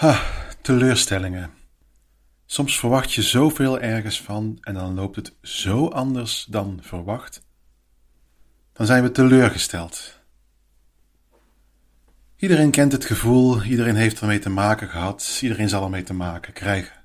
Ha, 0.00 0.22
teleurstellingen. 0.62 1.50
Soms 2.46 2.78
verwacht 2.78 3.12
je 3.12 3.22
zoveel 3.22 3.80
ergens 3.80 4.20
van 4.22 4.58
en 4.60 4.74
dan 4.74 4.94
loopt 4.94 5.16
het 5.16 5.34
zo 5.42 5.88
anders 5.88 6.44
dan 6.44 6.78
verwacht. 6.82 7.42
Dan 8.72 8.86
zijn 8.86 9.02
we 9.02 9.10
teleurgesteld. 9.10 10.18
Iedereen 12.36 12.70
kent 12.70 12.92
het 12.92 13.04
gevoel, 13.04 13.62
iedereen 13.62 13.94
heeft 13.94 14.20
ermee 14.20 14.38
te 14.38 14.50
maken 14.50 14.88
gehad, 14.88 15.38
iedereen 15.42 15.68
zal 15.68 15.84
ermee 15.84 16.02
te 16.02 16.14
maken 16.14 16.52
krijgen. 16.52 17.04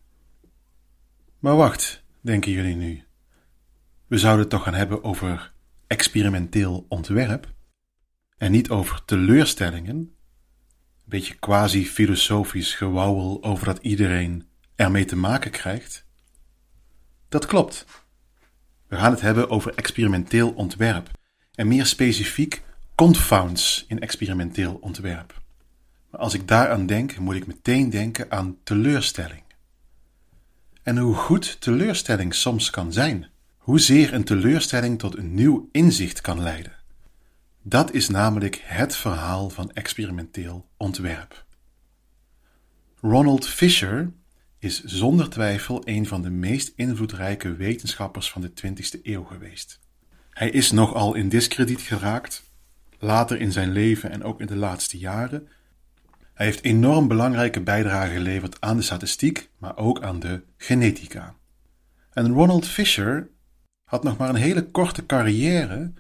Maar 1.40 1.56
wacht, 1.56 2.04
denken 2.22 2.52
jullie 2.52 2.76
nu. 2.76 3.04
We 4.08 4.18
zouden 4.18 4.42
het 4.42 4.50
toch 4.50 4.64
gaan 4.64 4.74
hebben 4.74 5.04
over 5.04 5.54
experimenteel 5.88 6.86
ontwerp 6.90 7.54
en 8.38 8.52
niet 8.52 8.70
over 8.70 9.06
teleurstellingen? 9.06 10.15
Beetje 11.06 11.36
quasi-filosofisch 11.36 12.74
gewauwel 12.74 13.44
over 13.44 13.66
dat 13.66 13.80
iedereen 13.82 14.48
ermee 14.76 15.06
te 15.06 15.16
maken 15.16 15.52
krijgt? 15.52 16.06
Dat 17.30 17.46
klopt. 17.46 17.86
We 18.88 18.96
gaan 18.96 19.12
het 19.12 19.22
hebben 19.22 19.50
over 19.50 19.74
experimenteel 19.76 20.52
ontwerp 20.52 21.10
en 21.56 21.68
meer 21.68 21.86
specifiek 21.86 22.64
confounds 22.96 23.86
in 23.88 24.00
experimenteel 24.00 24.78
ontwerp. 24.82 25.42
Maar 26.12 26.22
als 26.22 26.34
ik 26.34 26.48
daaraan 26.48 26.86
denk, 26.86 27.18
moet 27.18 27.36
ik 27.36 27.48
meteen 27.48 27.90
denken 27.90 28.32
aan 28.32 28.58
teleurstelling. 28.64 29.44
En 30.84 30.98
hoe 30.98 31.16
goed 31.16 31.62
teleurstelling 31.62 32.34
soms 32.34 32.70
kan 32.70 32.94
zijn. 32.94 33.30
Hoezeer 33.58 34.14
een 34.14 34.24
teleurstelling 34.24 35.00
tot 35.00 35.18
een 35.18 35.34
nieuw 35.34 35.70
inzicht 35.72 36.22
kan 36.22 36.42
leiden. 36.42 36.76
Dat 37.68 37.94
is 37.94 38.10
namelijk 38.10 38.62
het 38.64 38.96
verhaal 38.96 39.50
van 39.50 39.72
experimenteel 39.72 40.70
ontwerp. 40.78 41.46
Ronald 43.02 43.48
Fisher 43.48 44.12
is 44.60 44.84
zonder 44.84 45.30
twijfel 45.30 45.82
een 45.84 46.08
van 46.08 46.22
de 46.22 46.30
meest 46.30 46.74
invloedrijke 46.76 47.56
wetenschappers 47.56 48.32
van 48.32 48.42
de 48.42 48.50
20e 48.50 49.02
eeuw 49.04 49.24
geweest. 49.24 49.80
Hij 50.30 50.50
is 50.50 50.72
nogal 50.72 51.16
in 51.16 51.30
diskrediet 51.30 51.82
geraakt, 51.82 52.44
later 53.00 53.42
in 53.42 53.52
zijn 53.52 53.72
leven 53.72 54.12
en 54.12 54.24
ook 54.24 54.40
in 54.40 54.48
de 54.48 54.56
laatste 54.56 54.98
jaren. 54.98 55.48
Hij 56.34 56.46
heeft 56.46 56.64
enorm 56.64 57.08
belangrijke 57.08 57.62
bijdragen 57.62 58.16
geleverd 58.16 58.62
aan 58.62 58.78
de 58.78 58.84
statistiek, 58.84 59.50
maar 59.58 59.78
ook 59.78 60.02
aan 60.02 60.20
de 60.20 60.44
genetica. 60.58 61.36
En 62.14 62.32
Ronald 62.32 62.68
Fisher 62.68 63.30
had 63.84 64.04
nog 64.04 64.18
maar 64.18 64.30
een 64.30 64.36
hele 64.36 64.66
korte 64.72 65.06
carrière 65.06 65.94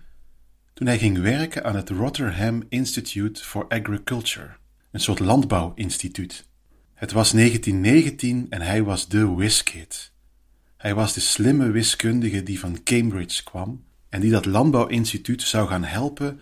toen 0.75 0.87
hij 0.87 0.97
ging 0.97 1.17
werken 1.17 1.63
aan 1.63 1.75
het 1.75 1.89
Rotterdam 1.89 2.63
Institute 2.69 3.43
for 3.43 3.65
Agriculture, 3.67 4.49
een 4.91 4.99
soort 4.99 5.19
landbouwinstituut. 5.19 6.47
Het 6.93 7.11
was 7.11 7.31
1919 7.31 8.45
en 8.49 8.61
hij 8.61 8.83
was 8.83 9.07
de 9.07 9.27
whiskid. 9.27 10.11
Hij 10.77 10.95
was 10.95 11.13
de 11.13 11.19
slimme 11.19 11.71
wiskundige 11.71 12.43
die 12.43 12.59
van 12.59 12.83
Cambridge 12.83 13.43
kwam 13.43 13.83
en 14.09 14.21
die 14.21 14.31
dat 14.31 14.45
landbouwinstituut 14.45 15.41
zou 15.41 15.67
gaan 15.67 15.83
helpen 15.83 16.41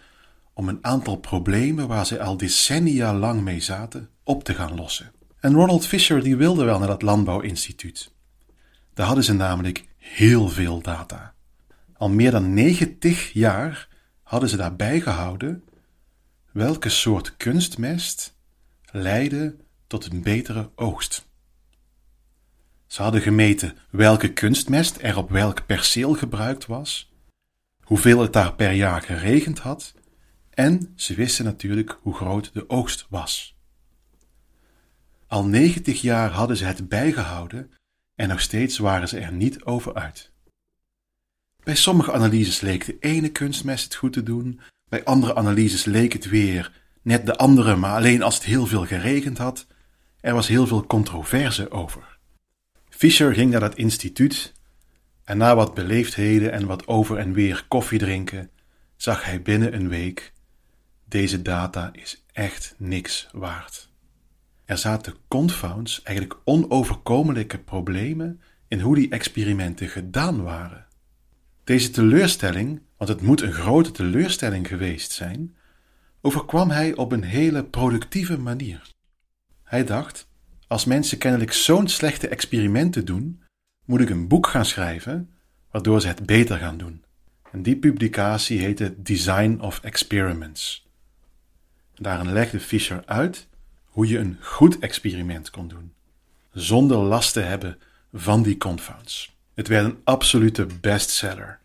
om 0.54 0.67
een 0.67 0.80
aantal 0.81 1.16
problemen 1.16 1.88
waar 1.88 2.06
ze 2.06 2.22
al 2.22 2.38
decennia 2.38 3.14
lang 3.14 3.42
mee 3.42 3.59
zaten 3.59 4.09
op 4.23 4.44
te 4.44 4.54
gaan 4.54 4.76
lossen. 4.76 5.11
En 5.39 5.54
Ronald 5.54 5.86
Fisher 5.86 6.23
die 6.23 6.36
wilde 6.36 6.64
wel 6.64 6.80
naar 6.80 6.88
dat 6.88 7.02
landbouwinstituut. 7.02 8.11
Daar 8.94 9.06
hadden 9.06 9.23
ze 9.23 9.34
namelijk 9.34 9.86
heel 9.98 10.50
veel 10.50 10.81
data. 10.81 11.34
Al 11.94 12.09
meer 12.09 12.31
dan 12.31 12.54
90 12.54 13.34
jaar 13.34 13.92
hadden 14.34 14.52
ze 14.52 14.58
daarbij 14.58 15.02
gehouden 15.02 15.64
welke 16.52 16.89
soort 16.89 17.38
kunstmest 17.38 18.38
leidde 18.92 19.56
tot 19.88 20.06
een 20.06 20.23
betere 20.23 20.72
oogst. 20.76 21.28
Ze 22.88 23.02
hadden 23.02 23.22
gemeten 23.22 23.78
welke 23.89 24.34
kunstmest 24.34 24.98
er 25.02 25.17
op 25.17 25.30
welk 25.30 25.66
perceel 25.66 26.14
gebruikt 26.14 26.66
was, 26.66 27.14
hoeveel 27.81 28.20
het 28.20 28.33
daar 28.33 28.55
per 28.55 28.71
jaar 28.71 29.02
geregend 29.02 29.60
had 29.60 29.94
en 30.50 30.94
ze 30.95 31.14
wisten 31.14 31.45
natuurlijk 31.45 32.00
hoe 32.02 32.14
groot 32.15 32.54
de 32.54 32.70
oogst 32.70 33.05
was. 33.10 33.58
Al 35.27 35.45
90 35.45 36.02
jaar 36.02 36.32
hadden 36.32 36.58
ze 36.58 36.65
het 36.65 36.89
bijgehouden 36.89 37.71
en 38.15 38.27
nog 38.27 38.42
steeds 38.42 38.77
waren 38.77 39.08
ze 39.08 39.20
er 39.20 39.33
niet 39.33 39.64
over 39.64 39.94
uit. 39.94 40.33
Bij 41.64 41.76
sommige 41.76 42.12
analyses 42.12 42.62
leek 42.62 42.86
de 42.86 42.98
ene 43.00 43.30
kunstmest 43.30 43.84
het 43.84 43.96
goed 43.96 44.14
te 44.14 44.24
doen, 44.24 44.60
bij 44.90 45.04
andere 45.04 45.36
analyses 45.36 45.86
leek 45.86 46.14
het 46.14 46.30
weer 46.30 46.72
net 47.02 47.26
de 47.26 47.36
andere, 47.36 47.76
maar 47.76 47.96
alleen 47.96 48.24
als 48.24 48.36
het 48.36 48.44
heel 48.44 48.66
veel 48.66 48.86
geregend 48.86 49.38
had. 49.38 49.68
Er 50.22 50.34
was 50.34 50.48
heel 50.48 50.68
veel 50.68 50.86
controverse 50.86 51.72
over. 51.72 52.18
Fischer 52.90 53.34
ging 53.34 53.52
naar 53.52 53.60
dat 53.60 53.76
instituut 53.76 54.54
en 55.24 55.38
na 55.38 55.56
wat 55.56 55.74
beleefdheden 55.74 56.52
en 56.52 56.66
wat 56.66 56.88
over 56.88 57.18
en 57.18 57.34
weer 57.34 57.66
koffie 57.68 58.00
drinken, 58.00 58.50
zag 58.95 59.26
hij 59.26 59.42
binnen 59.42 59.74
een 59.74 59.90
week: 59.90 60.34
deze 61.06 61.42
data 61.42 61.90
is 61.94 62.24
echt 62.32 62.76
niks 62.78 63.28
waard. 63.32 63.90
Er 64.66 64.78
zaten 64.78 65.16
confounds, 65.28 66.04
eigenlijk 66.04 66.40
onoverkomelijke 66.44 67.58
problemen 67.58 68.42
in 68.68 68.80
hoe 68.80 68.95
die 68.95 69.10
experimenten 69.10 69.88
gedaan 69.88 70.44
waren. 70.44 70.83
Deze 71.64 71.90
teleurstelling, 71.90 72.82
want 72.98 73.10
het 73.10 73.22
moet 73.22 73.42
een 73.42 73.54
grote 73.54 73.92
teleurstelling 73.92 74.68
geweest 74.68 75.12
zijn, 75.12 75.56
overkwam 76.22 76.70
hij 76.70 76.96
op 76.96 77.12
een 77.12 77.24
hele 77.24 77.64
productieve 77.64 78.38
manier. 78.38 78.92
Hij 79.64 79.84
dacht: 79.84 80.28
als 80.68 80.86
mensen 80.86 81.18
kennelijk 81.18 81.54
zo'n 81.54 81.88
slechte 81.88 82.28
experimenten 82.28 83.06
doen, 83.06 83.44
moet 83.86 84.02
ik 84.02 84.10
een 84.10 84.28
boek 84.28 84.48
gaan 84.48 84.66
schrijven 84.66 85.30
waardoor 85.72 86.02
ze 86.02 86.08
het 86.08 86.26
beter 86.26 86.58
gaan 86.58 86.78
doen. 86.78 87.04
En 87.52 87.64
die 87.64 87.76
publicatie 87.76 88.60
heette 88.60 88.95
Design 88.98 89.58
of 89.62 89.80
Experiments. 89.80 90.88
Daarin 91.95 92.34
legde 92.34 92.60
Fisher 92.60 93.04
uit 93.06 93.48
hoe 93.86 94.08
je 94.08 94.18
een 94.18 94.38
goed 94.42 94.80
experiment 94.80 95.50
kon 95.50 95.68
doen, 95.68 95.94
zonder 96.52 96.98
last 96.98 97.34
te 97.34 97.40
hebben 97.40 97.80
van 98.14 98.44
die 98.44 98.58
confounds. 98.58 99.36
Het 99.53 99.67
werd 99.67 99.86
een 99.86 99.99
absolute 100.03 100.67
bestseller 100.81 101.59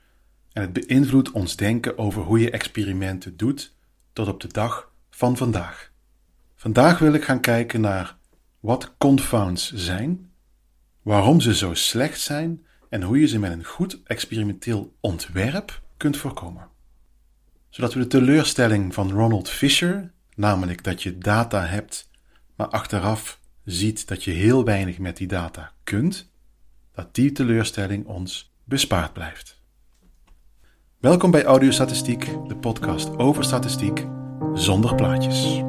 en 0.53 0.63
het 0.63 0.73
beïnvloedt 0.73 1.31
ons 1.31 1.57
denken 1.57 1.99
over 1.99 2.23
hoe 2.23 2.41
je 2.41 2.51
experimenten 2.51 3.37
doet 3.37 3.75
tot 4.13 4.29
op 4.29 4.41
de 4.41 4.49
dag 4.49 4.93
van 5.11 5.37
vandaag. 5.37 5.91
Vandaag 6.55 6.99
wil 6.99 7.13
ik 7.13 7.25
gaan 7.25 7.41
kijken 7.41 7.81
naar 7.81 8.17
wat 8.61 8.95
confounds 8.99 9.73
zijn, 9.73 10.31
waarom 11.03 11.41
ze 11.41 11.55
zo 11.55 11.75
slecht 11.75 12.21
zijn 12.21 12.67
en 12.89 13.03
hoe 13.03 13.21
je 13.21 13.27
ze 13.27 13.39
met 13.39 13.53
een 13.53 13.65
goed 13.65 14.03
experimenteel 14.05 14.95
ontwerp 15.01 15.83
kunt 15.97 16.17
voorkomen. 16.17 16.69
Zodat 17.69 17.95
we 17.95 18.01
de 18.01 18.07
teleurstelling 18.07 18.95
van 18.95 19.11
Ronald 19.11 19.51
Fisher, 19.51 20.13
namelijk 20.35 20.85
dat 20.85 21.03
je 21.03 21.19
data 21.19 21.65
hebt, 21.65 22.11
maar 22.57 22.69
achteraf 22.69 23.41
ziet 23.65 24.09
dat 24.09 24.25
je 24.25 24.31
heel 24.31 24.65
weinig 24.65 24.99
met 24.99 25.17
die 25.17 25.27
data 25.27 25.73
kunt, 25.85 26.31
dat 26.99 27.15
die 27.15 27.33
teleurstelling 27.33 28.07
ons 28.07 28.53
bespaard 28.65 29.13
blijft. 29.13 29.61
Welkom 31.01 31.31
bij 31.31 31.45
Audiostatistiek, 31.45 32.25
de 32.49 32.57
podcast 32.57 33.17
over 33.17 33.45
statistiek 33.45 34.07
zonder 34.55 34.95
plaatjes. 34.95 35.68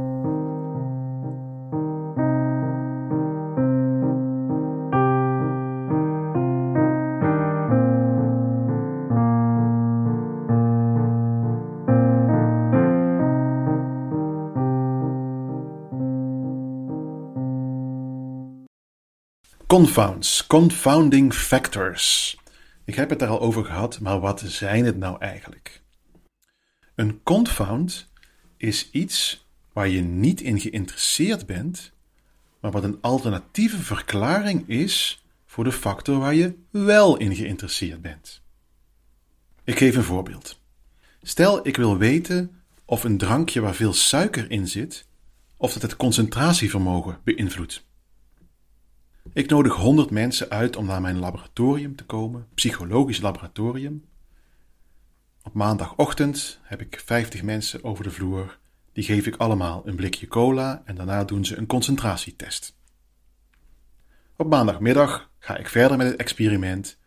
Confounds, 19.69 20.47
confounding 20.47 21.33
factors. 21.33 22.37
Ik 22.85 22.95
heb 22.95 23.09
het 23.09 23.19
daar 23.19 23.29
al 23.29 23.41
over 23.41 23.65
gehad, 23.65 23.99
maar 23.99 24.19
wat 24.19 24.43
zijn 24.45 24.85
het 24.85 24.97
nou 24.97 25.19
eigenlijk? 25.19 25.81
Een 26.95 27.23
confound 27.23 28.07
is 28.57 28.91
iets 28.91 29.45
waar 29.73 29.87
je 29.87 30.01
niet 30.01 30.41
in 30.41 30.59
geïnteresseerd 30.59 31.45
bent, 31.45 31.91
maar 32.59 32.71
wat 32.71 32.83
een 32.83 32.97
alternatieve 33.01 33.77
verklaring 33.77 34.69
is 34.69 35.23
voor 35.45 35.63
de 35.63 35.71
factor 35.71 36.19
waar 36.19 36.35
je 36.35 36.55
wel 36.69 37.17
in 37.17 37.35
geïnteresseerd 37.35 38.01
bent. 38.01 38.41
Ik 39.63 39.77
geef 39.77 39.95
een 39.95 40.03
voorbeeld. 40.03 40.61
Stel 41.21 41.67
ik 41.67 41.77
wil 41.77 41.97
weten 41.97 42.61
of 42.85 43.03
een 43.03 43.17
drankje 43.17 43.61
waar 43.61 43.75
veel 43.75 43.93
suiker 43.93 44.51
in 44.51 44.67
zit, 44.67 45.07
of 45.57 45.73
dat 45.73 45.81
het 45.81 45.95
concentratievermogen 45.95 47.19
beïnvloedt. 47.23 47.87
Ik 49.33 49.49
nodig 49.49 49.75
100 49.75 50.09
mensen 50.09 50.49
uit 50.49 50.75
om 50.75 50.85
naar 50.85 51.01
mijn 51.01 51.19
laboratorium 51.19 51.95
te 51.95 52.05
komen, 52.05 52.47
psychologisch 52.53 53.21
laboratorium. 53.21 54.05
Op 55.43 55.53
maandagochtend 55.53 56.59
heb 56.61 56.81
ik 56.81 57.01
50 57.05 57.43
mensen 57.43 57.83
over 57.83 58.03
de 58.03 58.11
vloer. 58.11 58.57
Die 58.93 59.03
geef 59.03 59.25
ik 59.25 59.35
allemaal 59.35 59.81
een 59.85 59.95
blikje 59.95 60.27
cola 60.27 60.81
en 60.85 60.95
daarna 60.95 61.23
doen 61.23 61.45
ze 61.45 61.57
een 61.57 61.65
concentratietest. 61.65 62.75
Op 64.35 64.49
maandagmiddag 64.49 65.29
ga 65.39 65.57
ik 65.57 65.67
verder 65.67 65.97
met 65.97 66.07
het 66.07 66.19
experiment. 66.19 66.97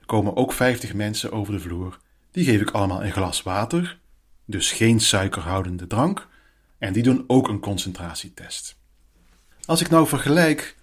Er 0.00 0.06
komen 0.06 0.36
ook 0.36 0.52
50 0.52 0.94
mensen 0.94 1.32
over 1.32 1.52
de 1.52 1.60
vloer. 1.60 1.98
Die 2.30 2.44
geef 2.44 2.60
ik 2.60 2.70
allemaal 2.70 3.04
een 3.04 3.12
glas 3.12 3.42
water, 3.42 3.98
dus 4.44 4.72
geen 4.72 5.00
suikerhoudende 5.00 5.86
drank, 5.86 6.28
en 6.78 6.92
die 6.92 7.02
doen 7.02 7.24
ook 7.26 7.48
een 7.48 7.60
concentratietest. 7.60 8.78
Als 9.64 9.80
ik 9.80 9.90
nou 9.90 10.06
vergelijk 10.06 10.75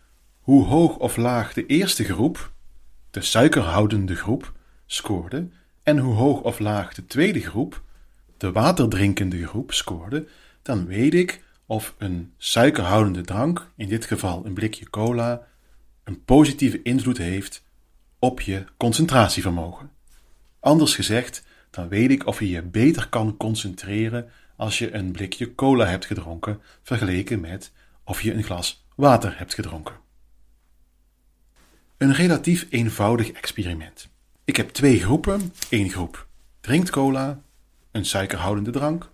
hoe 0.44 0.66
hoog 0.66 0.98
of 0.98 1.18
laag 1.18 1.54
de 1.54 1.66
eerste 1.66 2.04
groep, 2.04 2.52
de 3.12 3.22
suikerhoudende 3.22 4.16
groep, 4.16 4.54
scoorde 4.86 5.48
en 5.84 5.98
hoe 5.98 6.14
hoog 6.14 6.42
of 6.42 6.60
laag 6.60 6.94
de 6.94 7.06
tweede 7.06 7.40
groep, 7.40 7.82
de 8.38 8.52
waterdrinkende 8.52 9.48
groep, 9.48 9.74
scoorde, 9.74 10.28
dan 10.62 10.86
weet 10.86 11.14
ik 11.14 11.44
of 11.66 11.96
een 11.98 12.34
suikerhoudende 12.38 13.22
drank, 13.22 13.68
in 13.76 13.88
dit 13.88 14.06
geval 14.06 14.46
een 14.46 14.54
blikje 14.54 14.90
cola, 14.90 15.48
een 16.04 16.24
positieve 16.24 16.82
invloed 16.82 17.18
heeft 17.18 17.64
op 18.20 18.42
je 18.42 18.66
concentratievermogen. 18.78 19.92
Anders 20.60 20.96
gezegd, 20.96 21.44
dan 21.70 21.88
weet 21.88 22.12
ik 22.12 22.28
of 22.28 22.40
je 22.40 22.50
je 22.50 22.62
beter 22.62 23.10
kan 23.10 23.38
concentreren 23.38 24.30
als 24.56 24.78
je 24.78 24.94
een 24.94 25.12
blikje 25.12 25.56
cola 25.56 25.86
hebt 25.86 26.06
gedronken, 26.06 26.62
vergeleken 26.82 27.40
met 27.40 27.72
of 28.04 28.22
je 28.22 28.34
een 28.34 28.44
glas 28.44 28.86
water 28.96 29.38
hebt 29.38 29.54
gedronken. 29.54 30.03
Een 32.04 32.14
relatief 32.14 32.68
eenvoudig 32.70 33.32
experiment. 33.32 34.10
Ik 34.44 34.56
heb 34.56 34.70
twee 34.70 35.00
groepen. 35.00 35.54
Eén 35.70 35.90
groep 35.90 36.28
drinkt 36.60 36.90
cola, 36.90 37.42
een 37.92 38.06
suikerhoudende 38.06 38.72
drank, 38.72 39.10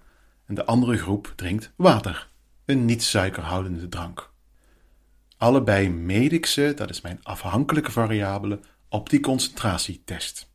en 0.45 0.55
de 0.55 0.65
andere 0.65 0.97
groep 0.97 1.33
drinkt 1.35 1.71
water, 1.75 2.29
een 2.65 2.85
niet 2.85 3.03
suikerhoudende 3.03 3.89
drank. 3.89 4.31
Allebei 5.37 5.89
meet 5.89 6.31
ik 6.31 6.45
ze, 6.45 6.73
dat 6.75 6.89
is 6.89 7.01
mijn 7.01 7.19
afhankelijke 7.23 7.91
variabele, 7.91 8.59
op 8.87 9.09
die 9.09 9.19
concentratietest. 9.19 10.49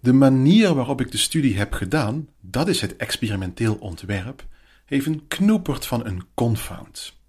De 0.00 0.12
manier 0.12 0.74
waarop 0.74 1.00
ik 1.00 1.10
de 1.10 1.18
studie 1.18 1.56
heb 1.56 1.72
gedaan, 1.72 2.28
dat 2.40 2.68
is 2.68 2.80
het 2.80 2.96
experimenteel 2.96 3.74
ontwerp, 3.74 4.46
heeft 4.84 5.06
een 5.06 5.28
knoepert 5.28 5.86
van 5.86 6.06
een 6.06 6.22
confound. 6.34 7.22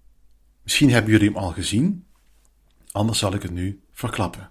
Misschien 0.62 0.90
hebben 0.90 1.10
jullie 1.10 1.28
hem 1.28 1.36
al 1.36 1.52
gezien, 1.52 2.05
anders 2.96 3.18
zal 3.18 3.34
ik 3.34 3.42
het 3.42 3.52
nu 3.52 3.80
verklappen. 3.92 4.50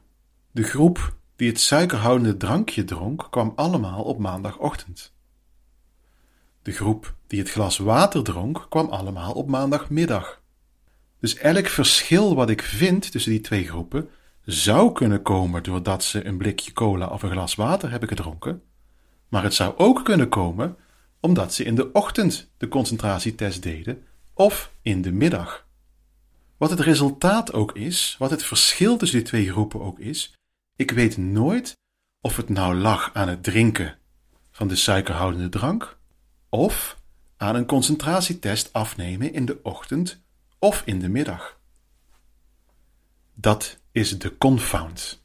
De 0.52 0.64
groep 0.64 1.16
die 1.36 1.48
het 1.48 1.60
suikerhoudende 1.60 2.38
drankje 2.38 2.84
dronk, 2.84 3.28
kwam 3.30 3.54
allemaal 3.56 4.04
op 4.04 4.18
maandagochtend. 4.18 5.14
De 6.62 6.72
groep 6.72 7.16
die 7.28 7.40
het 7.40 7.50
glas 7.50 7.78
water 7.78 8.24
dronk, 8.24 8.66
kwam 8.70 8.90
allemaal 8.90 9.34
op 9.34 9.48
maandagmiddag. 9.48 10.42
Dus 11.20 11.36
elk 11.36 11.68
verschil 11.68 12.36
wat 12.36 12.50
ik 12.50 12.62
vind 12.62 13.12
tussen 13.12 13.32
die 13.32 13.42
twee 13.42 13.68
groepen 13.68 14.10
zou 14.44 14.92
kunnen 14.92 15.22
komen 15.22 15.64
doordat 15.64 16.04
ze 16.04 16.26
een 16.26 16.38
blikje 16.38 16.74
cola 16.74 17.08
of 17.08 17.24
een 17.24 17.32
glas 17.32 17.56
water 17.56 17.90
hebben 17.90 18.10
gedronken, 18.10 18.62
maar 19.28 19.44
het 19.44 19.54
zou 19.54 19.78
ook 19.78 20.04
kunnen 20.04 20.30
komen 20.30 20.78
omdat 21.20 21.54
ze 21.54 21.64
in 21.64 21.76
de 21.76 21.92
ochtend 21.92 22.50
de 22.58 22.68
concentratietest 22.68 23.64
deden 23.64 24.04
of 24.34 24.72
in 24.82 25.02
de 25.02 25.12
middag. 25.12 25.65
Wat 26.58 26.70
het 26.70 26.80
resultaat 26.80 27.54
ook 27.54 27.76
is, 27.76 28.16
wat 28.20 28.30
het 28.30 28.44
verschil 28.44 28.98
tussen 28.98 29.18
die 29.18 29.28
twee 29.28 29.52
groepen 29.52 29.82
ook 29.82 30.00
is, 30.00 30.34
ik 30.76 30.92
weet 30.92 31.18
nooit 31.18 31.78
of 32.22 32.36
het 32.36 32.50
nou 32.50 32.76
lag 32.76 33.14
aan 33.14 33.28
het 33.28 33.44
drinken 33.44 33.98
van 34.52 34.68
de 34.68 34.76
suikerhoudende 34.76 35.50
drank 35.50 35.98
of 36.50 37.02
aan 37.38 37.56
een 37.56 37.66
concentratietest 37.66 38.74
afnemen 38.74 39.34
in 39.34 39.46
de 39.46 39.60
ochtend 39.64 40.24
of 40.60 40.82
in 40.86 41.00
de 41.00 41.10
middag. 41.10 41.60
Dat 43.34 43.80
is 43.92 44.20
de 44.20 44.38
confound. 44.38 45.24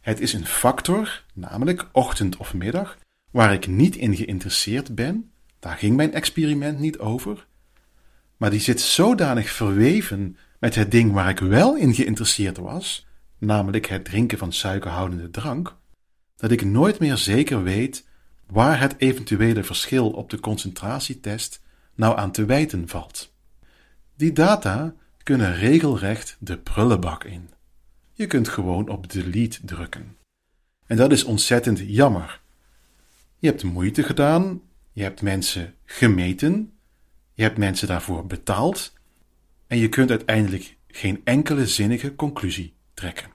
Het 0.00 0.20
is 0.20 0.32
een 0.32 0.46
factor, 0.46 1.24
namelijk 1.34 1.88
ochtend 1.92 2.36
of 2.36 2.54
middag, 2.54 2.98
waar 3.30 3.52
ik 3.52 3.66
niet 3.66 3.96
in 3.96 4.16
geïnteresseerd 4.16 4.94
ben, 4.94 5.32
daar 5.58 5.76
ging 5.76 5.96
mijn 5.96 6.12
experiment 6.12 6.78
niet 6.78 6.98
over, 6.98 7.46
maar 8.42 8.50
die 8.50 8.60
zit 8.60 8.80
zodanig 8.80 9.50
verweven 9.50 10.36
met 10.58 10.74
het 10.74 10.90
ding 10.90 11.12
waar 11.12 11.28
ik 11.28 11.38
wel 11.38 11.76
in 11.76 11.94
geïnteresseerd 11.94 12.56
was, 12.56 13.06
namelijk 13.38 13.86
het 13.86 14.04
drinken 14.04 14.38
van 14.38 14.52
suikerhoudende 14.52 15.30
drank, 15.30 15.76
dat 16.36 16.50
ik 16.50 16.64
nooit 16.64 16.98
meer 16.98 17.16
zeker 17.16 17.62
weet 17.62 18.08
waar 18.46 18.80
het 18.80 18.94
eventuele 18.98 19.64
verschil 19.64 20.10
op 20.10 20.30
de 20.30 20.40
concentratietest 20.40 21.62
nou 21.94 22.18
aan 22.18 22.32
te 22.32 22.44
wijten 22.44 22.88
valt. 22.88 23.34
Die 24.16 24.32
data 24.32 24.94
kunnen 25.22 25.54
regelrecht 25.54 26.36
de 26.38 26.58
prullenbak 26.58 27.24
in. 27.24 27.50
Je 28.12 28.26
kunt 28.26 28.48
gewoon 28.48 28.88
op 28.88 29.12
delete 29.12 29.64
drukken. 29.64 30.16
En 30.86 30.96
dat 30.96 31.12
is 31.12 31.24
ontzettend 31.24 31.78
jammer. 31.86 32.40
Je 33.38 33.46
hebt 33.46 33.62
moeite 33.62 34.02
gedaan, 34.02 34.60
je 34.92 35.02
hebt 35.02 35.22
mensen 35.22 35.74
gemeten, 35.84 36.72
je 37.34 37.42
hebt 37.42 37.58
mensen 37.58 37.88
daarvoor 37.88 38.26
betaald 38.26 38.92
en 39.66 39.78
je 39.78 39.88
kunt 39.88 40.10
uiteindelijk 40.10 40.76
geen 40.86 41.20
enkele 41.24 41.66
zinnige 41.66 42.14
conclusie 42.14 42.74
trekken. 42.94 43.30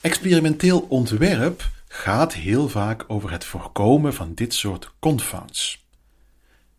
Experimenteel 0.00 0.80
ontwerp 0.80 1.70
gaat 1.88 2.34
heel 2.34 2.68
vaak 2.68 3.04
over 3.06 3.30
het 3.30 3.44
voorkomen 3.44 4.14
van 4.14 4.34
dit 4.34 4.54
soort 4.54 4.94
confounds. 4.98 5.86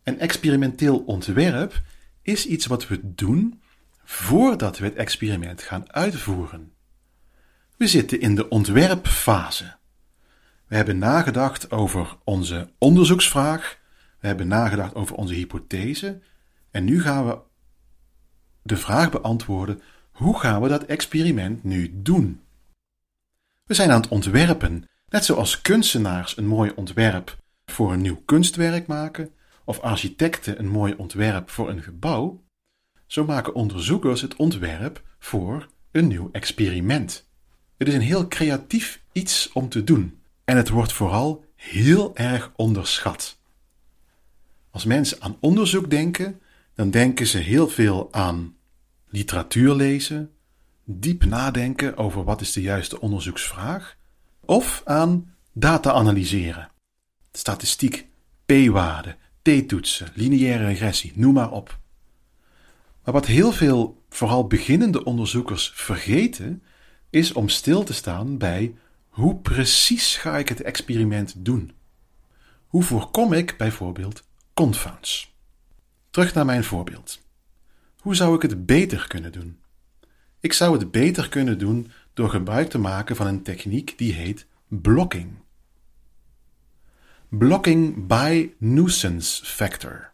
En 0.03 0.19
experimenteel 0.19 0.99
ontwerp 0.99 1.81
is 2.21 2.45
iets 2.45 2.65
wat 2.65 2.87
we 2.87 2.99
doen 3.03 3.61
voordat 4.03 4.77
we 4.77 4.85
het 4.85 4.95
experiment 4.95 5.61
gaan 5.61 5.93
uitvoeren. 5.93 6.71
We 7.77 7.87
zitten 7.87 8.19
in 8.21 8.35
de 8.35 8.49
ontwerpfase. 8.49 9.75
We 10.67 10.75
hebben 10.75 10.97
nagedacht 10.97 11.71
over 11.71 12.17
onze 12.23 12.69
onderzoeksvraag, 12.77 13.79
we 14.19 14.27
hebben 14.27 14.47
nagedacht 14.47 14.95
over 14.95 15.15
onze 15.15 15.33
hypothese 15.33 16.19
en 16.71 16.83
nu 16.83 17.01
gaan 17.01 17.27
we 17.27 17.37
de 18.61 18.77
vraag 18.77 19.11
beantwoorden: 19.11 19.81
hoe 20.11 20.39
gaan 20.39 20.61
we 20.61 20.67
dat 20.67 20.83
experiment 20.83 21.63
nu 21.63 22.01
doen? 22.01 22.41
We 23.63 23.73
zijn 23.73 23.91
aan 23.91 24.01
het 24.01 24.09
ontwerpen, 24.09 24.85
net 25.09 25.25
zoals 25.25 25.61
kunstenaars 25.61 26.37
een 26.37 26.47
mooi 26.47 26.71
ontwerp 26.75 27.37
voor 27.65 27.93
een 27.93 28.01
nieuw 28.01 28.21
kunstwerk 28.25 28.87
maken, 28.87 29.33
of 29.63 29.79
architecten 29.79 30.59
een 30.59 30.69
mooi 30.69 30.93
ontwerp 30.97 31.49
voor 31.49 31.69
een 31.69 31.81
gebouw, 31.81 32.43
zo 33.05 33.25
maken 33.25 33.55
onderzoekers 33.55 34.21
het 34.21 34.35
ontwerp 34.35 35.03
voor 35.19 35.67
een 35.91 36.07
nieuw 36.07 36.29
experiment. 36.31 37.27
Het 37.77 37.87
is 37.87 37.93
een 37.93 38.01
heel 38.01 38.27
creatief 38.27 39.03
iets 39.11 39.51
om 39.53 39.69
te 39.69 39.83
doen 39.83 40.21
en 40.45 40.57
het 40.57 40.69
wordt 40.69 40.93
vooral 40.93 41.45
heel 41.55 42.15
erg 42.15 42.51
onderschat. 42.55 43.38
Als 44.71 44.85
mensen 44.85 45.21
aan 45.21 45.37
onderzoek 45.39 45.89
denken, 45.89 46.41
dan 46.75 46.89
denken 46.89 47.27
ze 47.27 47.37
heel 47.37 47.67
veel 47.69 48.07
aan 48.13 48.55
literatuur 49.09 49.73
lezen, 49.73 50.31
diep 50.83 51.25
nadenken 51.25 51.97
over 51.97 52.23
wat 52.23 52.41
is 52.41 52.53
de 52.53 52.61
juiste 52.61 53.01
onderzoeksvraag, 53.01 53.97
of 54.45 54.81
aan 54.85 55.33
data 55.53 55.91
analyseren. 55.91 56.71
Statistiek, 57.31 58.07
p-waarden, 58.45 59.17
t-toetsen, 59.41 60.11
lineaire 60.13 60.65
regressie, 60.65 61.11
noem 61.15 61.33
maar 61.33 61.51
op. 61.51 61.79
Maar 63.03 63.13
wat 63.13 63.25
heel 63.25 63.51
veel, 63.51 64.03
vooral 64.09 64.47
beginnende 64.47 65.03
onderzoekers 65.03 65.71
vergeten, 65.75 66.63
is 67.09 67.33
om 67.33 67.49
stil 67.49 67.83
te 67.83 67.93
staan 67.93 68.37
bij 68.37 68.75
hoe 69.07 69.35
precies 69.35 70.15
ga 70.15 70.37
ik 70.37 70.49
het 70.49 70.61
experiment 70.61 71.33
doen? 71.37 71.71
Hoe 72.67 72.83
voorkom 72.83 73.33
ik 73.33 73.57
bijvoorbeeld 73.57 74.23
confounds? 74.59 75.35
Terug 76.09 76.33
naar 76.33 76.45
mijn 76.45 76.63
voorbeeld. 76.63 77.21
Hoe 77.99 78.15
zou 78.15 78.35
ik 78.35 78.41
het 78.41 78.65
beter 78.65 79.07
kunnen 79.07 79.31
doen? 79.31 79.59
Ik 80.39 80.53
zou 80.53 80.77
het 80.77 80.91
beter 80.91 81.29
kunnen 81.29 81.57
doen 81.57 81.91
door 82.13 82.29
gebruik 82.29 82.69
te 82.69 82.77
maken 82.77 83.15
van 83.15 83.27
een 83.27 83.43
techniek 83.43 83.97
die 83.97 84.13
heet 84.13 84.45
blocking. 84.67 85.31
Blocking 87.29 88.07
by 88.07 88.51
nuisance 88.57 89.45
factor. 89.45 90.11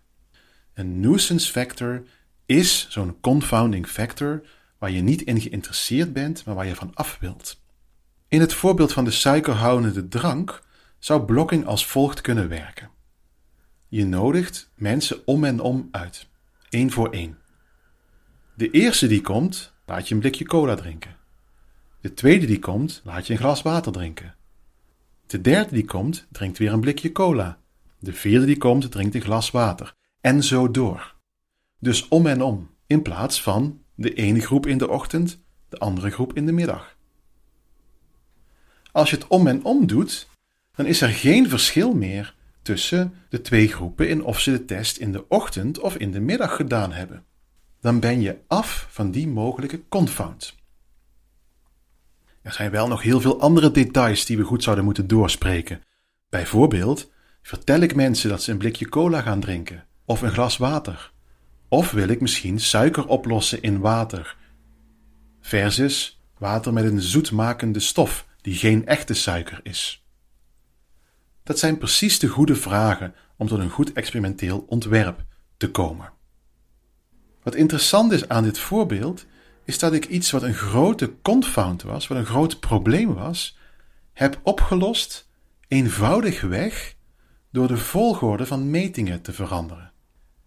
Een 0.74 1.00
nuisance 1.00 1.52
factor 1.52 2.04
is 2.46 2.88
zo'n 2.90 3.20
confounding 3.20 3.88
factor 3.88 4.42
waar 4.78 4.92
je 4.92 5.02
niet 5.02 5.22
in 5.22 5.42
geïnteresseerd 5.42 6.14
bent, 6.14 6.46
maar 6.46 6.56
waar 6.56 6.68
je 6.68 6.76
van 6.76 6.92
af 6.94 7.18
wilt. 7.20 7.62
In 8.28 8.40
het 8.40 8.54
voorbeeld 8.54 8.94
van 8.94 9.06
de 9.06 9.12
suikerhoudende 9.12 10.08
drank 10.08 10.64
zou 11.00 11.26
blocking 11.26 11.66
als 11.66 11.86
volgt 11.86 12.22
kunnen 12.22 12.50
werken. 12.50 12.94
Je 13.96 14.06
nodigt 14.06 14.70
mensen 14.74 15.28
om 15.28 15.44
en 15.44 15.60
om 15.60 15.88
uit, 15.92 16.28
één 16.70 16.92
voor 16.92 17.10
één. 17.10 17.38
De 18.56 18.70
eerste 18.70 19.08
die 19.08 19.22
komt, 19.22 19.74
laat 19.86 20.08
je 20.08 20.14
een 20.14 20.20
blikje 20.20 20.46
cola 20.46 20.76
drinken. 20.76 21.16
De 22.02 22.14
tweede 22.14 22.46
die 22.46 22.60
komt, 22.60 23.02
laat 23.04 23.28
je 23.28 23.34
een 23.34 23.40
glas 23.40 23.62
water 23.62 23.92
drinken. 23.92 24.36
De 25.26 25.42
derde 25.42 25.74
die 25.74 25.86
komt, 25.86 26.28
drinkt 26.32 26.58
weer 26.58 26.74
een 26.74 26.80
blikje 26.80 27.12
cola. 27.12 27.60
De 28.00 28.14
vierde 28.14 28.46
die 28.46 28.58
komt, 28.58 28.92
drinkt 28.92 29.16
een 29.16 29.22
glas 29.22 29.52
water. 29.52 29.96
En 30.22 30.44
zo 30.44 30.72
door. 30.72 31.16
Dus 31.80 32.08
om 32.08 32.28
en 32.28 32.42
om, 32.42 32.70
in 32.88 33.02
plaats 33.02 33.42
van 33.42 33.82
De 33.96 34.14
ene 34.14 34.40
groep 34.40 34.66
in 34.66 34.78
de 34.78 34.90
ochtend, 34.90 35.44
de 35.70 35.78
andere 35.78 36.10
groep 36.10 36.34
in 36.34 36.46
de 36.46 36.52
middag. 36.52 36.98
Als 38.92 39.10
je 39.10 39.16
het 39.16 39.28
om 39.28 39.48
en 39.48 39.64
om 39.64 39.88
doet, 39.88 40.30
dan 40.76 40.86
is 40.86 41.02
er 41.02 41.10
geen 41.10 41.50
verschil 41.50 41.94
meer 41.94 42.35
tussen 42.66 43.14
de 43.30 43.42
twee 43.42 43.68
groepen 43.68 44.10
in 44.10 44.24
of 44.24 44.40
ze 44.40 44.52
de 44.52 44.66
test 44.66 44.98
in 44.98 45.12
de 45.12 45.28
ochtend 45.28 45.80
of 45.80 45.96
in 45.96 46.12
de 46.12 46.20
middag 46.20 46.56
gedaan 46.56 46.92
hebben. 46.92 47.24
Dan 47.82 48.00
ben 48.00 48.22
je 48.22 48.38
af 48.48 48.88
van 48.90 49.12
die 49.12 49.28
mogelijke 49.28 49.82
confound. 49.90 50.56
Er 52.42 52.54
zijn 52.54 52.72
wel 52.72 52.88
nog 52.88 53.02
heel 53.02 53.22
veel 53.22 53.40
andere 53.42 53.72
details 53.72 54.26
die 54.26 54.38
we 54.38 54.44
goed 54.44 54.64
zouden 54.64 54.86
moeten 54.86 55.08
doorspreken. 55.08 55.84
Bijvoorbeeld, 56.30 57.12
vertel 57.42 57.80
ik 57.80 57.96
mensen 57.96 58.30
dat 58.30 58.44
ze 58.44 58.52
een 58.52 58.58
blikje 58.58 58.90
cola 58.90 59.22
gaan 59.22 59.40
drinken 59.40 59.86
of 60.06 60.22
een 60.22 60.32
glas 60.32 60.58
water? 60.58 61.12
Of 61.68 61.92
wil 61.92 62.08
ik 62.08 62.22
misschien 62.22 62.60
suiker 62.60 63.08
oplossen 63.08 63.62
in 63.62 63.80
water? 63.80 64.38
Versus 65.42 66.22
water 66.38 66.74
met 66.74 66.86
een 66.86 67.02
zoetmakende 67.02 67.80
stof 67.80 68.28
die 68.42 68.56
geen 68.56 68.86
echte 68.86 69.14
suiker 69.14 69.60
is. 69.64 70.05
Dat 71.46 71.60
zijn 71.60 71.78
precies 71.78 72.20
de 72.20 72.28
goede 72.28 72.56
vragen 72.56 73.16
om 73.38 73.48
tot 73.48 73.60
een 73.60 73.70
goed 73.70 73.94
experimenteel 73.94 74.66
ontwerp 74.68 75.26
te 75.58 75.72
komen. 75.72 76.12
Wat 77.44 77.56
interessant 77.56 78.12
is 78.12 78.28
aan 78.28 78.44
dit 78.44 78.60
voorbeeld, 78.60 79.26
is 79.64 79.80
dat 79.80 79.94
ik 79.94 80.06
iets 80.06 80.32
wat 80.32 80.44
een 80.44 80.54
grote 80.54 81.14
confound 81.22 81.82
was, 81.82 82.08
wat 82.08 82.18
een 82.18 82.26
groot 82.26 82.60
probleem 82.60 83.14
was, 83.14 83.58
heb 84.14 84.40
opgelost 84.44 85.30
eenvoudigweg 85.68 86.96
door 87.52 87.68
de 87.68 87.78
volgorde 87.78 88.46
van 88.46 88.70
metingen 88.70 89.22
te 89.22 89.34
veranderen. 89.34 89.92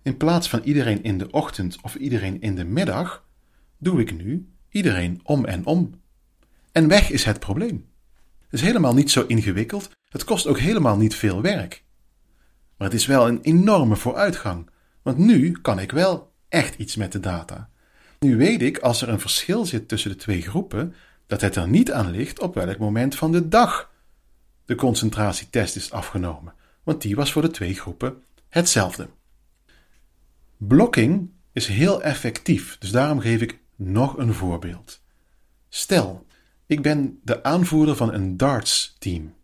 In 0.02 0.16
plaats 0.16 0.48
van 0.48 0.60
iedereen 0.62 1.02
in 1.02 1.18
de 1.18 1.30
ochtend 1.30 1.78
of 1.82 1.94
iedereen 1.94 2.40
in 2.40 2.54
de 2.54 2.64
middag, 2.64 3.24
doe 3.76 4.00
ik 4.00 4.12
nu 4.16 4.48
iedereen 4.68 5.20
om 5.22 5.44
en 5.44 5.66
om. 5.66 6.00
En 6.72 6.88
weg 6.88 7.10
is 7.10 7.24
het 7.24 7.40
probleem. 7.40 7.86
Het 8.40 8.52
is 8.52 8.60
helemaal 8.60 8.94
niet 8.94 9.10
zo 9.10 9.24
ingewikkeld, 9.26 9.90
het 10.08 10.24
kost 10.24 10.46
ook 10.46 10.58
helemaal 10.58 10.96
niet 10.96 11.14
veel 11.14 11.42
werk. 11.42 11.84
Maar 12.76 12.88
het 12.88 12.96
is 12.96 13.06
wel 13.06 13.28
een 13.28 13.40
enorme 13.42 13.96
vooruitgang, 13.96 14.70
want 15.02 15.18
nu 15.18 15.52
kan 15.52 15.78
ik 15.78 15.92
wel 15.92 16.32
echt 16.48 16.74
iets 16.74 16.96
met 16.96 17.12
de 17.12 17.20
data. 17.20 17.68
Nu 18.18 18.36
weet 18.36 18.62
ik, 18.62 18.78
als 18.78 19.02
er 19.02 19.08
een 19.08 19.20
verschil 19.20 19.66
zit 19.66 19.88
tussen 19.88 20.10
de 20.10 20.16
twee 20.16 20.42
groepen, 20.42 20.94
dat 21.26 21.40
het 21.40 21.56
er 21.56 21.68
niet 21.68 21.92
aan 21.92 22.10
ligt 22.10 22.40
op 22.40 22.54
welk 22.54 22.78
moment 22.78 23.14
van 23.14 23.32
de 23.32 23.48
dag 23.48 23.90
de 24.64 24.74
concentratietest 24.74 25.76
is 25.76 25.90
afgenomen, 25.90 26.54
want 26.82 27.02
die 27.02 27.16
was 27.16 27.32
voor 27.32 27.42
de 27.42 27.50
twee 27.50 27.74
groepen 27.74 28.22
hetzelfde. 28.48 29.08
Blokking 30.56 31.30
is 31.52 31.66
heel 31.66 32.02
effectief, 32.02 32.78
dus 32.78 32.90
daarom 32.90 33.20
geef 33.20 33.40
ik 33.40 33.58
nog 33.76 34.16
een 34.16 34.34
voorbeeld. 34.34 35.00
Stel, 35.68 36.26
ik 36.66 36.82
ben 36.82 37.20
de 37.22 37.42
aanvoerder 37.42 37.96
van 37.96 38.14
een 38.14 38.36
darts-team. 38.36 39.34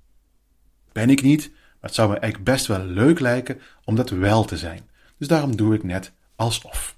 Ben 0.94 1.10
ik 1.10 1.22
niet, 1.22 1.48
maar 1.50 1.90
het 1.90 1.94
zou 1.94 2.08
me 2.08 2.18
eigenlijk 2.18 2.50
best 2.50 2.66
wel 2.66 2.84
leuk 2.84 3.20
lijken 3.20 3.60
om 3.84 3.96
dat 3.96 4.10
wel 4.10 4.44
te 4.44 4.56
zijn. 4.56 4.88
Dus 5.18 5.28
daarom 5.28 5.56
doe 5.56 5.74
ik 5.74 5.82
net 5.82 6.12
alsof. 6.36 6.96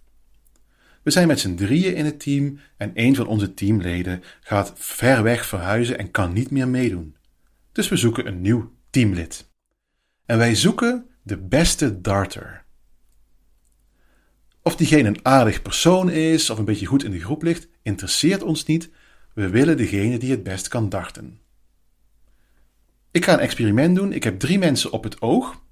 We 1.03 1.11
zijn 1.11 1.27
met 1.27 1.41
z'n 1.41 1.55
drieën 1.55 1.95
in 1.95 2.05
het 2.05 2.21
team 2.21 2.59
en 2.77 2.91
een 2.95 3.15
van 3.15 3.27
onze 3.27 3.55
teamleden 3.55 4.23
gaat 4.41 4.73
ver 4.75 5.23
weg 5.23 5.47
verhuizen 5.47 5.99
en 5.99 6.11
kan 6.11 6.33
niet 6.33 6.51
meer 6.51 6.69
meedoen. 6.69 7.17
Dus 7.73 7.89
we 7.89 7.97
zoeken 7.97 8.27
een 8.27 8.41
nieuw 8.41 8.73
teamlid. 8.91 9.51
En 10.25 10.39
wij 10.39 10.55
zoeken 10.55 11.07
de 11.23 11.37
beste 11.37 12.01
darter. 12.01 12.65
Of 14.63 14.77
diegene 14.77 15.09
een 15.09 15.25
aardig 15.25 15.63
persoon 15.63 16.11
is 16.11 16.51
of 16.51 16.59
een 16.59 16.65
beetje 16.65 16.87
goed 16.87 17.05
in 17.05 17.11
de 17.11 17.21
groep 17.21 17.43
ligt, 17.43 17.69
interesseert 17.83 18.43
ons 18.43 18.65
niet. 18.65 18.91
We 19.35 19.49
willen 19.49 19.77
degene 19.77 20.19
die 20.19 20.31
het 20.31 20.43
best 20.43 20.69
kan 20.69 20.89
darten. 20.89 21.41
Ik 23.17 23.25
ga 23.25 23.33
een 23.33 23.39
experiment 23.39 23.97
doen. 23.97 24.13
Ik 24.13 24.25
heb 24.25 24.39
drie 24.39 24.59
mensen 24.59 24.93
op 24.93 25.05
het 25.05 25.21
oog. 25.21 25.63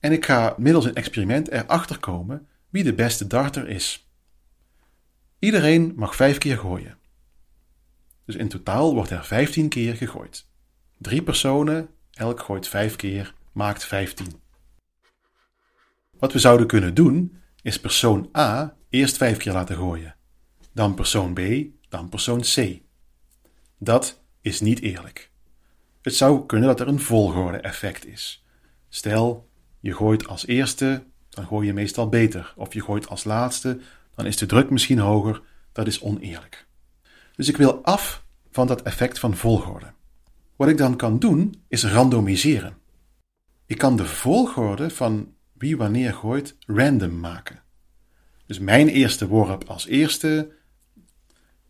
En 0.00 0.12
ik 0.12 0.24
ga 0.24 0.54
middels 0.56 0.84
een 0.84 0.94
experiment 0.94 1.50
erachter 1.50 1.98
komen 1.98 2.48
wie 2.68 2.84
de 2.84 2.94
beste 2.94 3.26
darter 3.26 3.68
is. 3.68 4.08
Iedereen 5.38 5.92
mag 5.96 6.16
vijf 6.16 6.38
keer 6.38 6.58
gooien. 6.58 6.98
Dus 8.24 8.34
in 8.34 8.48
totaal 8.48 8.94
wordt 8.94 9.10
er 9.10 9.24
vijftien 9.24 9.68
keer 9.68 9.94
gegooid. 9.94 10.46
Drie 10.96 11.22
personen, 11.22 11.88
elk 12.12 12.40
gooit 12.40 12.68
vijf 12.68 12.96
keer, 12.96 13.34
maakt 13.52 13.84
vijftien. 13.84 14.40
Wat 16.18 16.32
we 16.32 16.38
zouden 16.38 16.66
kunnen 16.66 16.94
doen, 16.94 17.36
is 17.62 17.80
persoon 17.80 18.30
A 18.36 18.76
eerst 18.88 19.16
vijf 19.16 19.36
keer 19.36 19.52
laten 19.52 19.76
gooien, 19.76 20.16
dan 20.72 20.94
persoon 20.94 21.34
B, 21.34 21.40
dan 21.88 22.08
persoon 22.08 22.40
C. 22.40 22.80
Dat 23.78 24.22
is 24.40 24.60
niet 24.60 24.80
eerlijk. 24.80 25.27
Het 26.02 26.14
zou 26.14 26.46
kunnen 26.46 26.68
dat 26.68 26.80
er 26.80 26.88
een 26.88 27.00
volgorde 27.00 27.58
effect 27.58 28.06
is. 28.06 28.44
Stel, 28.88 29.48
je 29.80 29.94
gooit 29.94 30.28
als 30.28 30.46
eerste, 30.46 31.02
dan 31.28 31.46
gooi 31.46 31.66
je 31.66 31.72
meestal 31.72 32.08
beter. 32.08 32.54
Of 32.56 32.74
je 32.74 32.82
gooit 32.82 33.08
als 33.08 33.24
laatste, 33.24 33.80
dan 34.14 34.26
is 34.26 34.36
de 34.36 34.46
druk 34.46 34.70
misschien 34.70 34.98
hoger. 34.98 35.42
Dat 35.72 35.86
is 35.86 36.00
oneerlijk. 36.00 36.66
Dus 37.36 37.48
ik 37.48 37.56
wil 37.56 37.84
af 37.84 38.24
van 38.50 38.66
dat 38.66 38.82
effect 38.82 39.18
van 39.18 39.36
volgorde. 39.36 39.92
Wat 40.56 40.68
ik 40.68 40.76
dan 40.76 40.96
kan 40.96 41.18
doen, 41.18 41.62
is 41.68 41.84
randomiseren. 41.84 42.76
Ik 43.66 43.78
kan 43.78 43.96
de 43.96 44.06
volgorde 44.06 44.90
van 44.90 45.34
wie 45.52 45.76
wanneer 45.76 46.14
gooit 46.14 46.56
random 46.66 47.20
maken. 47.20 47.62
Dus 48.46 48.58
mijn 48.58 48.88
eerste 48.88 49.28
worp 49.28 49.64
als 49.64 49.86
eerste. 49.86 50.52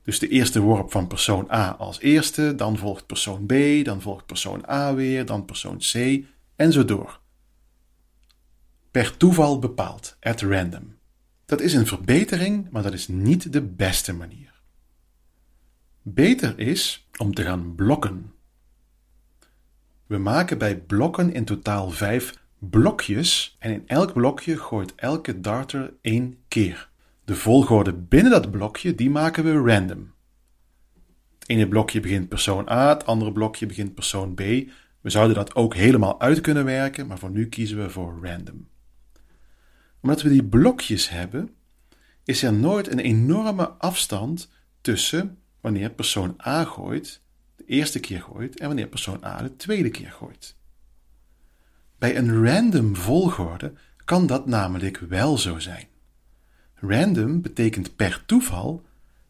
Dus 0.08 0.18
de 0.18 0.28
eerste 0.28 0.60
worp 0.60 0.90
van 0.90 1.06
persoon 1.06 1.50
A 1.50 1.70
als 1.70 2.00
eerste, 2.00 2.54
dan 2.54 2.78
volgt 2.78 3.06
persoon 3.06 3.46
B, 3.46 3.52
dan 3.84 4.00
volgt 4.00 4.26
persoon 4.26 4.64
A 4.68 4.94
weer, 4.94 5.26
dan 5.26 5.44
persoon 5.44 5.78
C 5.78 6.24
en 6.56 6.72
zo 6.72 6.84
door. 6.84 7.20
Per 8.90 9.16
toeval 9.16 9.58
bepaald, 9.58 10.16
at 10.20 10.40
random. 10.40 10.96
Dat 11.44 11.60
is 11.60 11.74
een 11.74 11.86
verbetering, 11.86 12.70
maar 12.70 12.82
dat 12.82 12.92
is 12.92 13.08
niet 13.08 13.52
de 13.52 13.62
beste 13.62 14.12
manier. 14.12 14.52
Beter 16.02 16.58
is 16.58 17.08
om 17.16 17.34
te 17.34 17.42
gaan 17.42 17.74
blokken. 17.74 18.32
We 20.06 20.18
maken 20.18 20.58
bij 20.58 20.80
blokken 20.80 21.32
in 21.32 21.44
totaal 21.44 21.90
vijf 21.90 22.38
blokjes 22.58 23.56
en 23.58 23.72
in 23.72 23.82
elk 23.86 24.12
blokje 24.12 24.56
gooit 24.56 24.94
elke 24.94 25.40
darter 25.40 25.94
één 26.00 26.38
keer. 26.48 26.88
De 27.28 27.34
volgorde 27.34 27.92
binnen 27.92 28.32
dat 28.32 28.50
blokje 28.50 28.94
die 28.94 29.10
maken 29.10 29.44
we 29.44 29.72
random. 29.72 30.12
Het 31.38 31.48
ene 31.48 31.68
blokje 31.68 32.00
begint 32.00 32.28
persoon 32.28 32.68
A, 32.68 32.88
het 32.88 33.06
andere 33.06 33.32
blokje 33.32 33.66
begint 33.66 33.94
persoon 33.94 34.34
B. 34.34 34.38
We 35.00 35.10
zouden 35.10 35.36
dat 35.36 35.54
ook 35.54 35.74
helemaal 35.74 36.20
uit 36.20 36.40
kunnen 36.40 36.64
werken, 36.64 37.06
maar 37.06 37.18
voor 37.18 37.30
nu 37.30 37.48
kiezen 37.48 37.78
we 37.78 37.90
voor 37.90 38.18
random. 38.22 38.68
Omdat 40.00 40.22
we 40.22 40.28
die 40.28 40.44
blokjes 40.44 41.08
hebben, 41.08 41.50
is 42.24 42.42
er 42.42 42.52
nooit 42.52 42.90
een 42.92 42.98
enorme 42.98 43.68
afstand 43.68 44.50
tussen 44.80 45.38
wanneer 45.60 45.90
persoon 45.90 46.36
A 46.46 46.64
gooit, 46.64 47.20
de 47.56 47.64
eerste 47.64 48.00
keer 48.00 48.20
gooit, 48.20 48.58
en 48.60 48.66
wanneer 48.66 48.88
persoon 48.88 49.24
A 49.24 49.42
de 49.42 49.56
tweede 49.56 49.90
keer 49.90 50.10
gooit. 50.10 50.56
Bij 51.98 52.16
een 52.16 52.44
random 52.46 52.96
volgorde 52.96 53.72
kan 54.04 54.26
dat 54.26 54.46
namelijk 54.46 54.98
wel 54.98 55.38
zo 55.38 55.58
zijn. 55.58 55.88
Random 56.80 57.40
betekent 57.40 57.96
per 57.96 58.22
toeval, 58.26 58.84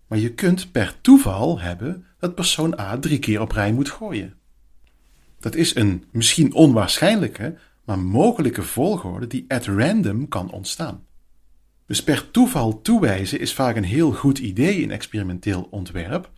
maar 0.07 0.19
je 0.19 0.35
kunt 0.35 0.73
per 0.73 1.01
toeval 1.01 1.61
hebben 1.61 2.07
dat 2.19 2.35
persoon 2.35 2.79
A 2.79 2.99
drie 2.99 3.19
keer 3.19 3.41
op 3.41 3.53
rij 3.53 3.73
moet 3.73 3.91
gooien. 3.91 4.35
Dat 5.41 5.55
is 5.55 5.75
een 5.75 6.05
misschien 6.11 6.53
onwaarschijnlijke, 6.53 7.59
maar 7.85 7.99
mogelijke 7.99 8.63
volgorde 8.63 9.27
die 9.27 9.45
at 9.49 9.67
random 9.67 10.29
kan 10.29 10.51
ontstaan. 10.51 11.07
Dus 11.87 12.03
per 12.03 12.31
toeval 12.31 12.81
toewijzen 12.83 13.41
is 13.41 13.55
vaak 13.55 13.77
een 13.77 13.85
heel 13.85 14.13
goed 14.13 14.39
idee 14.39 14.81
in 14.81 14.91
experimenteel 14.91 15.69
ontwerp, 15.71 16.31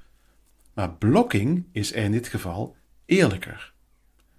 maar 0.75 0.93
blokking 0.95 1.65
is 1.73 1.93
in 1.93 2.13
dit 2.13 2.29
geval 2.29 2.77
eerlijker. 3.07 3.73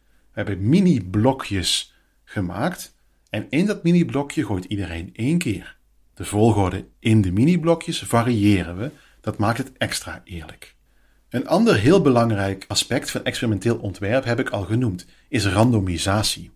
We 0.08 0.42
hebben 0.42 0.70
mini-blokjes 0.70 1.96
gemaakt 2.24 2.96
en 3.30 3.46
in 3.50 3.66
dat 3.66 3.84
mini-blokje 3.84 4.46
gooit 4.46 4.66
iedereen 4.66 5.10
één 5.13 5.38
keer. 5.38 5.80
De 6.22 6.28
volgorde 6.28 6.86
in 7.00 7.22
de 7.22 7.32
mini-blokjes 7.32 8.01
variëren 8.01 8.78
we, 8.78 8.92
dat 9.22 9.38
maakt 9.38 9.58
het 9.58 9.72
extra 9.78 10.22
eerlijk. 10.24 10.75
Een 11.30 11.48
ander 11.48 11.75
heel 11.75 12.01
belangrijk 12.01 12.66
aspect 12.68 13.12
van 13.12 13.24
experimenteel 13.24 13.78
ontwerp 13.78 14.24
heb 14.24 14.40
ik 14.40 14.50
al 14.50 14.63
genoemd, 14.63 15.06
is 15.30 15.46
randomisatie. 15.46 16.51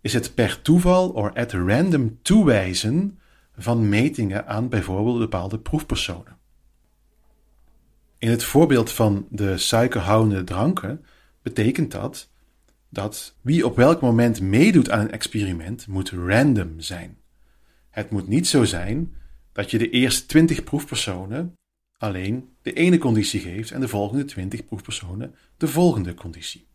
Is 0.00 0.12
het 0.12 0.34
per 0.34 0.62
toeval 0.62 1.08
of 1.08 1.34
at 1.34 1.52
random 1.52 2.18
toewijzen 2.22 3.18
van 3.56 3.88
metingen 3.88 4.46
aan 4.46 4.68
bijvoorbeeld 4.68 5.18
bepaalde 5.18 5.58
proefpersonen. 5.58 6.36
In 8.18 8.30
het 8.30 8.44
voorbeeld 8.44 8.92
van 8.92 9.26
de 9.30 9.58
suikerhoudende 9.58 10.44
dranken 10.44 11.04
betekent 11.42 11.90
dat 11.90 12.30
dat 12.88 13.34
wie 13.40 13.66
op 13.66 13.76
welk 13.76 14.00
moment 14.00 14.40
meedoet 14.40 14.90
aan 14.90 15.00
een 15.00 15.10
experiment 15.10 15.86
moet 15.86 16.10
random 16.10 16.74
zijn. 16.80 17.19
Het 17.90 18.10
moet 18.10 18.28
niet 18.28 18.48
zo 18.48 18.64
zijn 18.64 19.14
dat 19.52 19.70
je 19.70 19.78
de 19.78 19.90
eerste 19.90 20.26
20 20.26 20.64
proefpersonen 20.64 21.54
alleen 21.96 22.48
de 22.62 22.72
ene 22.72 22.98
conditie 22.98 23.40
geeft 23.40 23.70
en 23.70 23.80
de 23.80 23.88
volgende 23.88 24.24
20 24.24 24.64
proefpersonen 24.64 25.34
de 25.56 25.68
volgende 25.68 26.14
conditie. 26.14 26.68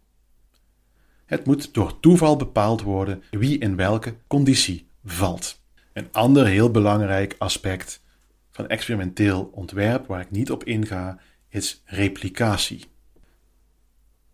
Het 1.25 1.45
moet 1.45 1.73
door 1.73 1.99
toeval 1.99 2.35
bepaald 2.35 2.81
worden 2.81 3.23
wie 3.31 3.57
in 3.57 3.75
welke 3.75 4.15
conditie 4.27 4.87
valt. 5.03 5.63
Een 5.93 6.07
ander 6.11 6.45
heel 6.45 6.71
belangrijk 6.71 7.35
aspect 7.37 8.03
van 8.51 8.67
experimenteel 8.67 9.49
ontwerp 9.53 10.07
waar 10.07 10.21
ik 10.21 10.31
niet 10.31 10.51
op 10.51 10.63
inga 10.63 11.19
is 11.49 11.81
replicatie. 11.85 12.85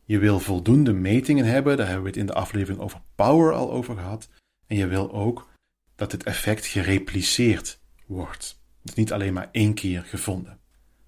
Je 0.04 0.20
wil 0.20 0.40
voldoende 0.40 0.94
metingen 0.94 1.46
hebben, 1.46 1.78
daar 1.78 1.86
hebben 1.86 2.04
we 2.04 2.10
het 2.10 2.20
in 2.20 2.26
de 2.26 2.34
aflevering 2.34 2.82
over 2.82 3.02
power 3.16 3.54
al 3.54 3.72
over 3.72 3.96
gehad. 3.96 4.30
En 4.68 4.78
je 4.78 4.88
wil 4.88 5.12
ook 5.12 5.50
dat 6.02 6.12
het 6.12 6.24
effect 6.24 6.66
gerepliceerd 6.66 7.80
wordt. 8.06 8.62
Dus 8.82 8.96
niet 8.96 9.14
alleen 9.14 9.34
maar 9.34 9.50
één 9.52 9.74
keer 9.74 10.04
gevonden. 10.04 10.60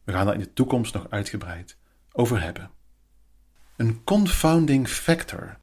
We 0.04 0.12
gaan 0.12 0.26
daar 0.26 0.34
in 0.34 0.40
de 0.40 0.54
toekomst 0.54 0.94
nog 0.94 1.10
uitgebreid 1.10 1.78
over 2.12 2.42
hebben. 2.42 2.72
Een 3.76 4.04
confounding 4.04 4.88
factor. 4.88 5.58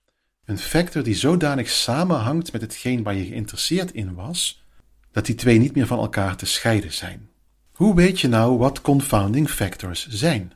Een 0.44 0.58
factor 0.58 1.02
die 1.02 1.14
zodanig 1.14 1.68
samenhangt 1.68 2.52
met 2.52 2.60
hetgeen 2.60 3.02
waar 3.02 3.14
je 3.14 3.24
geïnteresseerd 3.24 3.92
in 3.92 4.14
was, 4.14 4.64
dat 5.10 5.26
die 5.26 5.34
twee 5.34 5.58
niet 5.58 5.74
meer 5.74 5.86
van 5.86 5.98
elkaar 5.98 6.36
te 6.36 6.46
scheiden 6.46 6.92
zijn. 6.92 7.28
Hoe 7.72 7.94
weet 7.94 8.20
je 8.20 8.28
nou 8.28 8.58
wat 8.58 8.80
confounding 8.80 9.50
factors 9.50 10.08
zijn? 10.08 10.52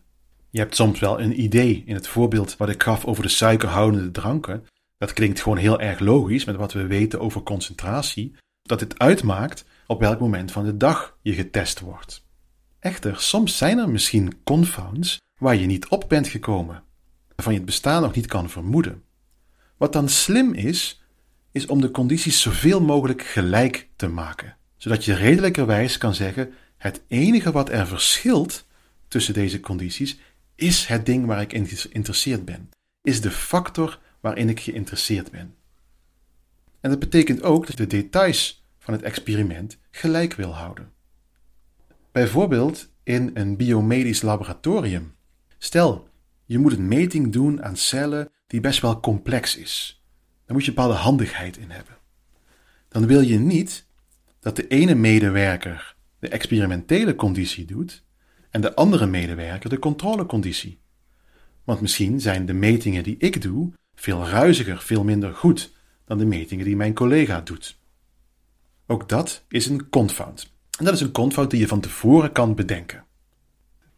Je 0.50 0.59
hebt 0.59 0.76
soms 0.76 1.00
wel 1.00 1.21
een 1.21 1.40
idee 1.40 1.83
in 1.87 1.95
het 1.95 2.09
voorbeeld 2.09 2.57
wat 2.57 2.69
ik 2.69 2.83
gaf 2.83 3.04
over 3.04 3.23
de 3.23 3.28
suikerhoudende 3.28 4.11
dranken. 4.11 4.66
Dat 4.99 5.12
klinkt 5.12 5.40
gewoon 5.40 5.59
heel 5.59 5.81
erg 5.81 5.99
logisch 5.99 6.45
met 6.45 6.57
wat 6.57 6.73
we 6.73 6.87
weten 6.87 7.21
over 7.21 7.43
concentratie, 7.43 8.35
dat 8.68 8.80
het 8.80 8.99
uitmaakt 8.99 9.64
op 9.87 10.00
welk 10.00 10.21
moment 10.21 10.52
van 10.52 10.64
de 10.64 10.76
dag 10.76 11.18
je 11.21 11.33
getest 11.33 11.80
wordt. 11.80 12.26
Echter, 12.78 13.21
soms 13.21 13.56
zijn 13.56 13.78
er 13.78 13.90
misschien 13.90 14.42
confounds 14.44 15.21
waar 15.38 15.56
je 15.56 15.66
niet 15.66 15.88
op 15.88 16.04
bent 16.09 16.28
gekomen, 16.28 16.83
waarvan 17.35 17.52
je 17.52 17.59
het 17.59 17.68
bestaan 17.68 18.02
nog 18.02 18.14
niet 18.14 18.26
kan 18.26 18.50
vermoeden. 18.50 19.02
Wat 19.76 19.92
dan 19.92 20.09
slim 20.09 20.52
is, 20.52 21.02
is 21.52 21.66
om 21.66 21.80
de 21.80 21.90
condities 21.90 22.40
zoveel 22.40 22.80
mogelijk 22.80 23.23
gelijk 23.23 23.88
te 23.97 24.09
maken, 24.09 24.56
zodat 24.76 25.04
je 25.04 25.14
redelijkerwijs 25.14 25.99
kan 25.99 26.14
zeggen: 26.14 26.52
het 26.76 27.02
enige 27.09 27.52
wat 27.52 27.68
er 27.68 27.87
verschilt 27.87 28.66
tussen 29.09 29.35
deze 29.35 29.61
condities 29.61 30.18
is 30.54 30.87
het 30.87 31.06
ding 31.06 31.26
waar 31.26 31.40
ik 31.40 31.52
in 31.52 31.66
geïnteresseerd 31.66 32.44
ben, 32.44 32.68
is 33.02 33.21
de 33.21 33.30
factor 33.30 34.00
waarin 34.21 34.49
ik 34.49 34.61
geïnteresseerd 34.61 35.30
ben. 35.30 35.54
En 36.85 36.91
dat 36.91 36.99
betekent 36.99 37.43
ook 37.43 37.67
dat 37.67 37.76
de 37.76 37.87
details 37.87 38.64
van 38.79 38.95
het 38.95 39.03
experiment 39.03 39.79
gelijk 39.91 40.35
wil 40.35 40.55
houden. 40.55 40.93
Bijvoorbeeld 42.12 42.88
in 43.03 43.31
een 43.35 43.57
biomedisch 43.57 44.23
laboratorium. 44.23 45.14
Stel, 45.59 46.09
je 46.45 46.59
moet 46.59 46.73
een 46.73 46.88
meting 46.88 47.33
doen 47.33 47.62
aan 47.62 47.76
cellen 47.76 48.31
die 48.47 48.61
best 48.61 48.81
wel 48.81 49.00
complex 49.00 49.57
is. 49.57 50.03
Daar 50.45 50.57
moet 50.57 50.64
je 50.64 50.73
bepaalde 50.73 50.95
handigheid 50.95 51.57
in 51.57 51.71
hebben. 51.71 51.97
Dan 52.88 53.07
wil 53.07 53.21
je 53.21 53.38
niet 53.38 53.87
dat 54.41 54.57
de 54.57 54.67
ene 54.67 54.95
medewerker 54.95 55.97
de 56.19 56.29
experimentele 56.29 57.14
conditie 57.14 57.64
doet 57.64 58.05
en 58.50 58.61
de 58.61 58.75
andere 58.75 59.07
medewerker 59.07 59.71
de 59.71 59.79
controleconditie. 59.79 60.81
Want 61.64 61.81
misschien 61.81 62.21
zijn 62.21 62.47
de 62.47 62.55
metingen 62.55 63.03
die 63.03 63.17
ik 63.19 63.43
doe 63.43 63.73
veel 63.95 64.29
ruiziger, 64.29 64.79
veel 64.79 65.05
minder 65.05 65.35
goed 65.35 65.74
dan 66.04 66.18
de 66.18 66.25
metingen 66.25 66.64
die 66.64 66.76
mijn 66.76 66.94
collega 66.94 67.40
doet. 67.40 67.78
Ook 68.87 69.08
dat 69.08 69.44
is 69.49 69.66
een 69.66 69.88
confound. 69.88 70.52
En 70.78 70.84
dat 70.84 70.94
is 70.94 71.00
een 71.00 71.12
confound 71.12 71.50
die 71.50 71.61
je 71.61 71.68
van 71.68 71.80
tevoren 71.80 72.32
kan 72.32 72.54
bedenken. 72.54 73.04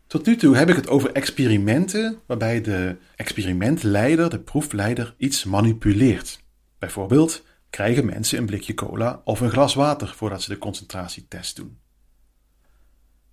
Tot 0.06 0.26
nu 0.26 0.36
toe 0.36 0.56
heb 0.56 0.68
ik 0.68 0.76
het 0.76 0.88
over 0.88 1.12
experimenten 1.12 2.18
waarbij 2.26 2.60
de 2.60 2.96
experimentleider, 3.16 4.30
de 4.30 4.38
proefleider, 4.38 5.14
iets 5.16 5.44
manipuleert. 5.44 6.44
Bijvoorbeeld 6.78 7.44
krijgen 7.70 8.06
mensen 8.06 8.38
een 8.38 8.46
blikje 8.46 8.74
cola 8.74 9.20
of 9.24 9.40
een 9.40 9.50
glas 9.50 9.74
water 9.74 10.08
voordat 10.08 10.42
ze 10.42 10.48
de 10.48 10.58
concentratietest 10.58 11.56
doen. 11.56 11.78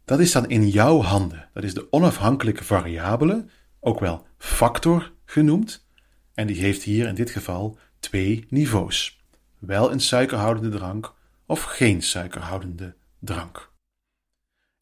Dat 0.06 0.20
is 0.20 0.32
dan 0.32 0.50
in 0.50 0.70
jouw 0.70 1.02
handen. 1.02 1.50
Dat 1.54 1.64
is 1.64 1.74
de 1.74 1.88
onafhankelijke 1.92 2.64
variabele, 2.64 3.46
ook 3.80 4.00
wel 4.00 4.28
factor 4.38 5.12
genoemd. 5.26 5.86
En 6.34 6.48
die 6.48 6.62
heeft 6.62 6.84
hier 6.84 7.08
in 7.08 7.16
dit 7.16 7.30
geval 7.30 7.78
twee 8.04 8.46
niveaus. 8.50 9.24
Wel 9.60 9.92
een 9.92 10.00
suikerhoudende 10.00 10.70
drank 10.78 11.14
of 11.46 11.64
geen 11.64 12.02
suikerhoudende 12.02 12.96
drank. 13.20 13.72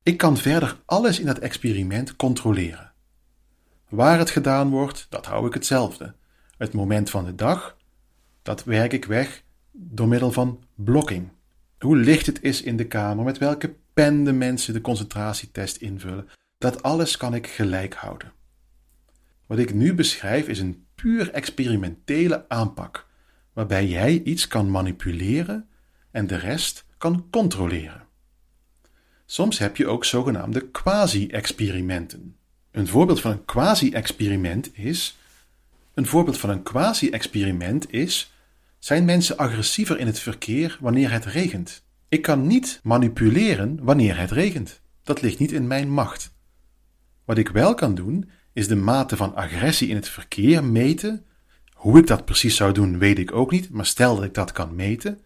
Ik 0.04 0.18
kan 0.18 0.38
verder 0.38 0.78
alles 0.86 1.20
in 1.20 1.26
dat 1.26 1.40
experiment 1.40 2.16
controleren. 2.16 2.92
Waar 3.90 4.18
het 4.18 4.30
gedaan 4.30 4.70
wordt, 4.70 5.08
dat 5.10 5.26
hou 5.26 5.48
ik 5.48 5.54
hetzelfde. 5.54 6.14
Het 6.58 6.74
moment 6.74 7.10
van 7.10 7.26
de 7.26 7.36
dag, 7.36 7.78
dat 8.42 8.64
werk 8.64 8.94
ik 8.94 9.06
weg 9.06 9.44
door 9.72 10.08
middel 10.08 10.32
van 10.32 10.64
blokking. 10.76 11.30
Hoe 11.80 11.98
licht 11.98 12.26
het 12.26 12.42
is 12.42 12.62
in 12.62 12.78
de 12.78 12.88
kamer, 12.88 13.26
met 13.26 13.38
welke 13.38 13.76
pen 13.94 14.24
de 14.24 14.32
mensen 14.32 14.74
de 14.74 14.82
concentratietest 14.82 15.78
invullen, 15.78 16.30
dat 16.58 16.84
alles 16.84 17.18
kan 17.18 17.34
ik 17.34 17.48
gelijk 17.48 17.94
houden. 17.94 18.32
Wat 19.46 19.58
ik 19.58 19.74
nu 19.74 19.94
beschrijf 19.94 20.48
is 20.48 20.60
een 20.60 20.86
puur 20.96 21.32
experimentele 21.32 22.50
aanpak, 22.50 23.08
waarbij 23.54 23.88
jij 23.88 24.22
iets 24.24 24.48
kan 24.48 24.72
manipuleren 24.72 25.68
en 26.12 26.28
de 26.28 26.36
rest 26.36 26.86
kan 26.98 27.28
controleren. 27.30 28.08
Soms 29.26 29.58
heb 29.58 29.78
je 29.78 29.88
ook 29.88 30.06
zogenaamde 30.06 30.70
quasi-experimenten. 30.70 32.36
Een 32.72 32.88
voorbeeld 32.88 33.22
van 33.22 33.32
een 33.32 33.46
quasi-experiment 33.46 34.78
is. 34.78 35.18
Een 35.94 36.06
voorbeeld 36.06 36.38
van 36.38 36.50
een 36.50 36.64
quasi-experiment 36.64 37.94
is. 37.94 38.34
Zijn 38.80 39.06
mensen 39.06 39.38
agressiever 39.38 40.00
in 40.00 40.06
het 40.06 40.20
verkeer 40.20 40.78
wanneer 40.80 41.12
het 41.12 41.26
regent? 41.26 41.84
Ik 42.10 42.22
kan 42.22 42.48
niet 42.48 42.80
manipuleren 42.84 43.84
wanneer 43.84 44.18
het 44.18 44.32
regent. 44.32 44.82
Dat 45.04 45.22
ligt 45.22 45.40
niet 45.40 45.52
in 45.52 45.68
mijn 45.68 45.90
macht. 45.90 46.34
Wat 47.26 47.38
ik 47.38 47.50
wel 47.50 47.74
kan 47.74 47.96
doen, 47.96 48.30
is 48.54 48.68
de 48.68 48.76
mate 48.76 49.16
van 49.18 49.36
agressie 49.36 49.88
in 49.88 49.96
het 49.96 50.10
verkeer 50.10 50.64
meten. 50.64 51.26
Hoe 51.82 52.00
ik 52.00 52.08
dat 52.08 52.26
precies 52.26 52.56
zou 52.56 52.72
doen, 52.74 52.98
weet 52.98 53.20
ik 53.20 53.32
ook 53.32 53.52
niet, 53.52 53.70
maar 53.70 53.86
stel 53.86 54.15
dat 54.15 54.24
ik 54.24 54.34
dat 54.34 54.52
kan 54.52 54.76
meten. 54.76 55.20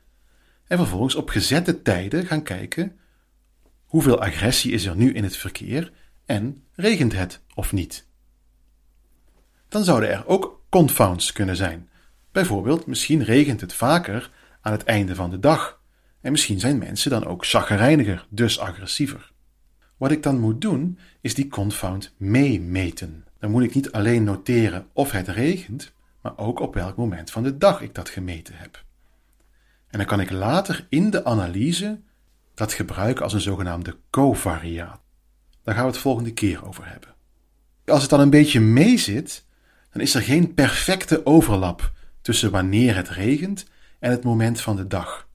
En 0.67 0.77
vervolgens 0.77 1.15
op 1.15 1.29
gezette 1.29 1.81
tijden 1.81 2.25
gaan 2.25 2.43
kijken 2.43 2.97
hoeveel 3.85 4.21
agressie 4.21 4.71
is 4.71 4.85
er 4.85 4.95
nu 4.95 5.13
in 5.13 5.23
het 5.23 5.37
verkeer 5.37 5.91
en 6.25 6.63
regent 6.75 7.13
het 7.13 7.41
of 7.53 7.73
niet. 7.73 8.07
Dan 9.67 9.83
zouden 9.83 10.09
er 10.09 10.27
ook 10.27 10.61
confounds 10.69 11.31
kunnen 11.31 11.55
zijn. 11.55 11.89
Bijvoorbeeld, 12.31 12.85
misschien 12.85 13.23
regent 13.23 13.61
het 13.61 13.73
vaker 13.73 14.31
aan 14.61 14.71
het 14.71 14.83
einde 14.83 15.15
van 15.15 15.29
de 15.29 15.39
dag 15.39 15.81
en 16.21 16.31
misschien 16.31 16.59
zijn 16.59 16.77
mensen 16.77 17.11
dan 17.11 17.25
ook 17.25 17.45
chagrijniger, 17.45 18.25
dus 18.29 18.59
agressiever. 18.59 19.31
Wat 19.97 20.11
ik 20.11 20.23
dan 20.23 20.39
moet 20.39 20.61
doen, 20.61 20.99
is 21.21 21.33
die 21.33 21.47
confound 21.47 22.13
meemeten. 22.17 23.25
Dan 23.39 23.51
moet 23.51 23.63
ik 23.63 23.75
niet 23.75 23.91
alleen 23.91 24.23
noteren 24.23 24.87
of 24.93 25.11
het 25.11 25.27
regent, 25.27 25.93
maar 26.25 26.37
ook 26.37 26.59
op 26.59 26.73
welk 26.73 26.95
moment 26.95 27.31
van 27.31 27.43
de 27.43 27.57
dag 27.57 27.81
ik 27.81 27.95
dat 27.95 28.09
gemeten 28.09 28.55
heb. 28.57 28.83
En 29.87 29.97
dan 29.97 30.07
kan 30.07 30.19
ik 30.19 30.31
later 30.31 30.85
in 30.89 31.09
de 31.09 31.25
analyse 31.25 32.01
dat 32.53 32.73
gebruiken 32.73 33.23
als 33.23 33.33
een 33.33 33.41
zogenaamde 33.41 33.97
covariaat. 34.09 35.01
Daar 35.63 35.75
gaan 35.75 35.83
we 35.85 35.91
het 35.91 35.99
volgende 35.99 36.33
keer 36.33 36.65
over 36.65 36.87
hebben. 36.87 37.15
Als 37.85 38.01
het 38.01 38.09
dan 38.09 38.19
een 38.19 38.29
beetje 38.29 38.59
meezit, 38.59 39.45
dan 39.91 40.01
is 40.01 40.15
er 40.15 40.21
geen 40.21 40.53
perfecte 40.53 41.25
overlap 41.25 41.91
tussen 42.21 42.51
wanneer 42.51 42.95
het 42.95 43.09
regent 43.09 43.65
en 43.99 44.11
het 44.11 44.23
moment 44.23 44.61
van 44.61 44.75
de 44.75 44.87
dag. 44.87 45.27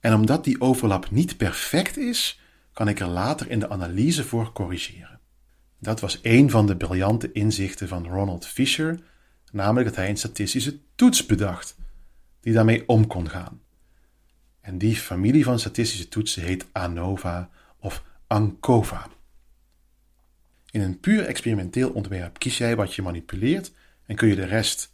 En 0.00 0.14
omdat 0.14 0.44
die 0.44 0.60
overlap 0.60 1.10
niet 1.10 1.36
perfect 1.36 1.96
is, 1.96 2.40
kan 2.72 2.88
ik 2.88 3.00
er 3.00 3.06
later 3.06 3.50
in 3.50 3.58
de 3.58 3.70
analyse 3.70 4.24
voor 4.24 4.52
corrigeren. 4.52 5.20
Dat 5.78 6.00
was 6.00 6.18
een 6.22 6.50
van 6.50 6.66
de 6.66 6.76
briljante 6.76 7.32
inzichten 7.32 7.88
van 7.88 8.06
Ronald 8.06 8.46
Fisher, 8.46 9.10
namelijk 9.52 9.86
dat 9.86 9.96
hij 9.96 10.08
een 10.08 10.16
statistische 10.16 10.78
toets 10.94 11.26
bedacht, 11.26 11.76
die 12.40 12.52
daarmee 12.52 12.88
om 12.88 13.06
kon 13.06 13.28
gaan. 13.28 13.60
En 14.60 14.78
die 14.78 14.96
familie 14.96 15.44
van 15.44 15.58
statistische 15.58 16.08
toetsen 16.08 16.42
heet 16.42 16.66
ANOVA 16.72 17.50
of 17.78 18.04
ANCOVA. 18.26 19.08
In 20.70 20.80
een 20.80 21.00
puur 21.00 21.24
experimenteel 21.24 21.90
ontwerp 21.90 22.38
kies 22.38 22.58
jij 22.58 22.76
wat 22.76 22.94
je 22.94 23.02
manipuleert 23.02 23.72
en 24.06 24.16
kun 24.16 24.28
je 24.28 24.34
de 24.34 24.44
rest 24.44 24.92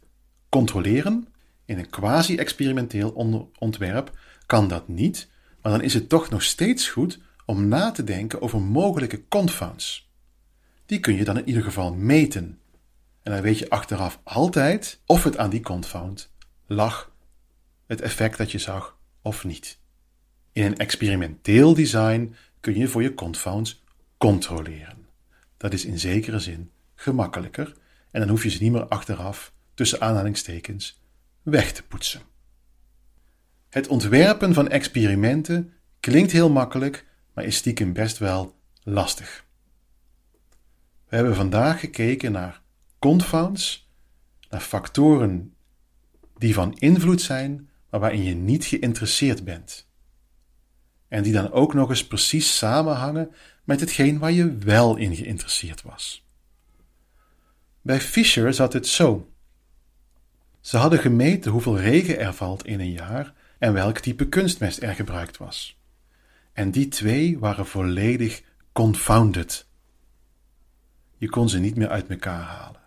controleren. 0.49 1.27
In 1.65 1.77
een 1.77 1.89
quasi-experimenteel 1.89 3.11
ontwerp 3.59 4.17
kan 4.45 4.67
dat 4.67 4.87
niet, 4.87 5.29
maar 5.61 5.71
dan 5.71 5.81
is 5.81 5.93
het 5.93 6.09
toch 6.09 6.29
nog 6.29 6.43
steeds 6.43 6.89
goed 6.89 7.19
om 7.45 7.67
na 7.67 7.91
te 7.91 8.03
denken 8.03 8.41
over 8.41 8.61
mogelijke 8.61 9.27
confounds. 9.27 10.09
Die 10.85 10.99
kun 10.99 11.15
je 11.15 11.23
dan 11.23 11.37
in 11.37 11.47
ieder 11.47 11.63
geval 11.63 11.93
meten. 11.93 12.59
En 13.23 13.31
dan 13.31 13.41
weet 13.41 13.59
je 13.59 13.69
achteraf 13.69 14.19
altijd 14.23 15.01
of 15.05 15.23
het 15.23 15.37
aan 15.37 15.49
die 15.49 15.61
confound 15.61 16.31
lag, 16.67 17.11
het 17.85 18.01
effect 18.01 18.37
dat 18.37 18.51
je 18.51 18.59
zag 18.59 18.97
of 19.21 19.43
niet. 19.43 19.79
In 20.51 20.63
een 20.63 20.77
experimenteel 20.77 21.73
design 21.73 22.35
kun 22.59 22.77
je 22.77 22.87
voor 22.87 23.01
je 23.01 23.13
confounds 23.13 23.83
controleren. 24.17 25.05
Dat 25.57 25.73
is 25.73 25.85
in 25.85 25.99
zekere 25.99 26.39
zin 26.39 26.71
gemakkelijker 26.95 27.73
en 28.11 28.19
dan 28.19 28.29
hoef 28.29 28.43
je 28.43 28.49
ze 28.49 28.63
niet 28.63 28.71
meer 28.71 28.87
achteraf, 28.87 29.53
tussen 29.73 30.01
aanhalingstekens, 30.01 31.01
weg 31.41 31.71
te 31.71 31.83
poetsen. 31.83 32.21
Het 33.69 33.87
ontwerpen 33.87 34.53
van 34.53 34.67
experimenten 34.67 35.73
klinkt 35.99 36.31
heel 36.31 36.49
makkelijk, 36.49 37.05
maar 37.33 37.43
is 37.43 37.55
stiekem 37.55 37.93
best 37.93 38.17
wel 38.17 38.55
lastig. 38.83 39.45
We 41.07 41.15
hebben 41.15 41.35
vandaag 41.35 41.79
gekeken 41.79 42.31
naar 42.31 42.58
confounds, 42.99 43.89
naar 44.49 44.61
factoren 44.61 45.53
die 46.37 46.53
van 46.53 46.73
invloed 46.73 47.21
zijn, 47.21 47.69
maar 47.89 47.99
waarin 47.99 48.23
je 48.23 48.35
niet 48.35 48.65
geïnteresseerd 48.65 49.43
bent. 49.43 49.87
En 51.07 51.23
die 51.23 51.33
dan 51.33 51.51
ook 51.51 51.73
nog 51.73 51.89
eens 51.89 52.07
precies 52.07 52.57
samenhangen 52.57 53.31
met 53.63 53.79
hetgeen 53.79 54.19
waar 54.19 54.31
je 54.31 54.57
wel 54.57 54.95
in 54.95 55.15
geïnteresseerd 55.15 55.81
was. 55.81 56.25
Bij 57.81 58.01
Fisher 58.01 58.53
zat 58.53 58.73
het 58.73 58.87
zo. 58.87 59.31
Ze 60.61 60.77
hadden 60.77 60.99
gemeten 60.99 61.51
hoeveel 61.51 61.77
regen 61.77 62.19
er 62.19 62.33
valt 62.33 62.65
in 62.65 62.79
een 62.79 62.91
jaar 62.91 63.33
en 63.59 63.73
welk 63.73 63.99
type 63.99 64.29
kunstmest 64.29 64.81
er 64.81 64.95
gebruikt 64.95 65.37
was. 65.37 65.79
En 66.53 66.71
die 66.71 66.87
twee 66.87 67.39
waren 67.39 67.65
volledig 67.65 68.43
confounded. 68.71 69.67
Je 71.17 71.29
kon 71.29 71.49
ze 71.49 71.59
niet 71.59 71.75
meer 71.75 71.89
uit 71.89 72.07
elkaar 72.07 72.41
halen. 72.41 72.81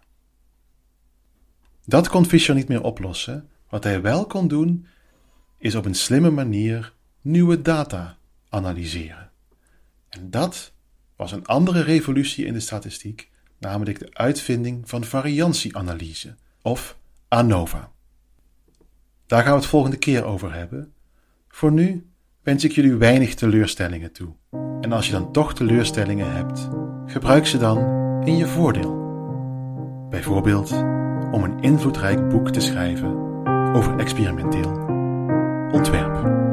Dat 1.84 2.08
kon 2.08 2.26
Fisher 2.26 2.54
niet 2.54 2.68
meer 2.68 2.82
oplossen. 2.82 3.48
Wat 3.68 3.84
hij 3.84 4.02
wel 4.02 4.26
kon 4.26 4.48
doen, 4.48 4.86
is 5.58 5.74
op 5.74 5.84
een 5.84 5.94
slimme 5.94 6.30
manier 6.30 6.92
nieuwe 7.20 7.62
data 7.62 8.16
analyseren. 8.48 9.30
En 10.08 10.30
dat 10.30 10.72
was 11.16 11.32
een 11.32 11.46
andere 11.46 11.82
revolutie 11.82 12.46
in 12.46 12.52
de 12.52 12.60
statistiek, 12.60 13.30
namelijk 13.58 13.98
de 13.98 14.08
uitvinding 14.12 14.88
van 14.88 15.04
variantieanalyse, 15.04 16.34
of 16.62 16.98
ANOVA. 17.28 17.90
Daar 19.26 19.42
gaan 19.42 19.52
we 19.52 19.58
het 19.58 19.68
volgende 19.68 19.96
keer 19.96 20.24
over 20.24 20.54
hebben. 20.54 20.92
Voor 21.48 21.72
nu 21.72 22.06
wens 22.42 22.64
ik 22.64 22.72
jullie 22.72 22.94
weinig 22.94 23.34
teleurstellingen 23.34 24.12
toe. 24.12 24.34
En 24.80 24.92
als 24.92 25.06
je 25.06 25.12
dan 25.12 25.32
toch 25.32 25.54
teleurstellingen 25.54 26.32
hebt, 26.32 26.68
gebruik 27.06 27.46
ze 27.46 27.58
dan 27.58 27.78
in 28.24 28.36
je 28.36 28.46
voordeel. 28.46 29.00
Bijvoorbeeld 30.10 30.70
om 31.32 31.44
een 31.44 31.60
invloedrijk 31.60 32.28
boek 32.28 32.50
te 32.50 32.60
schrijven 32.60 33.16
over 33.74 33.98
experimenteel 33.98 34.70
ontwerp. 35.72 36.51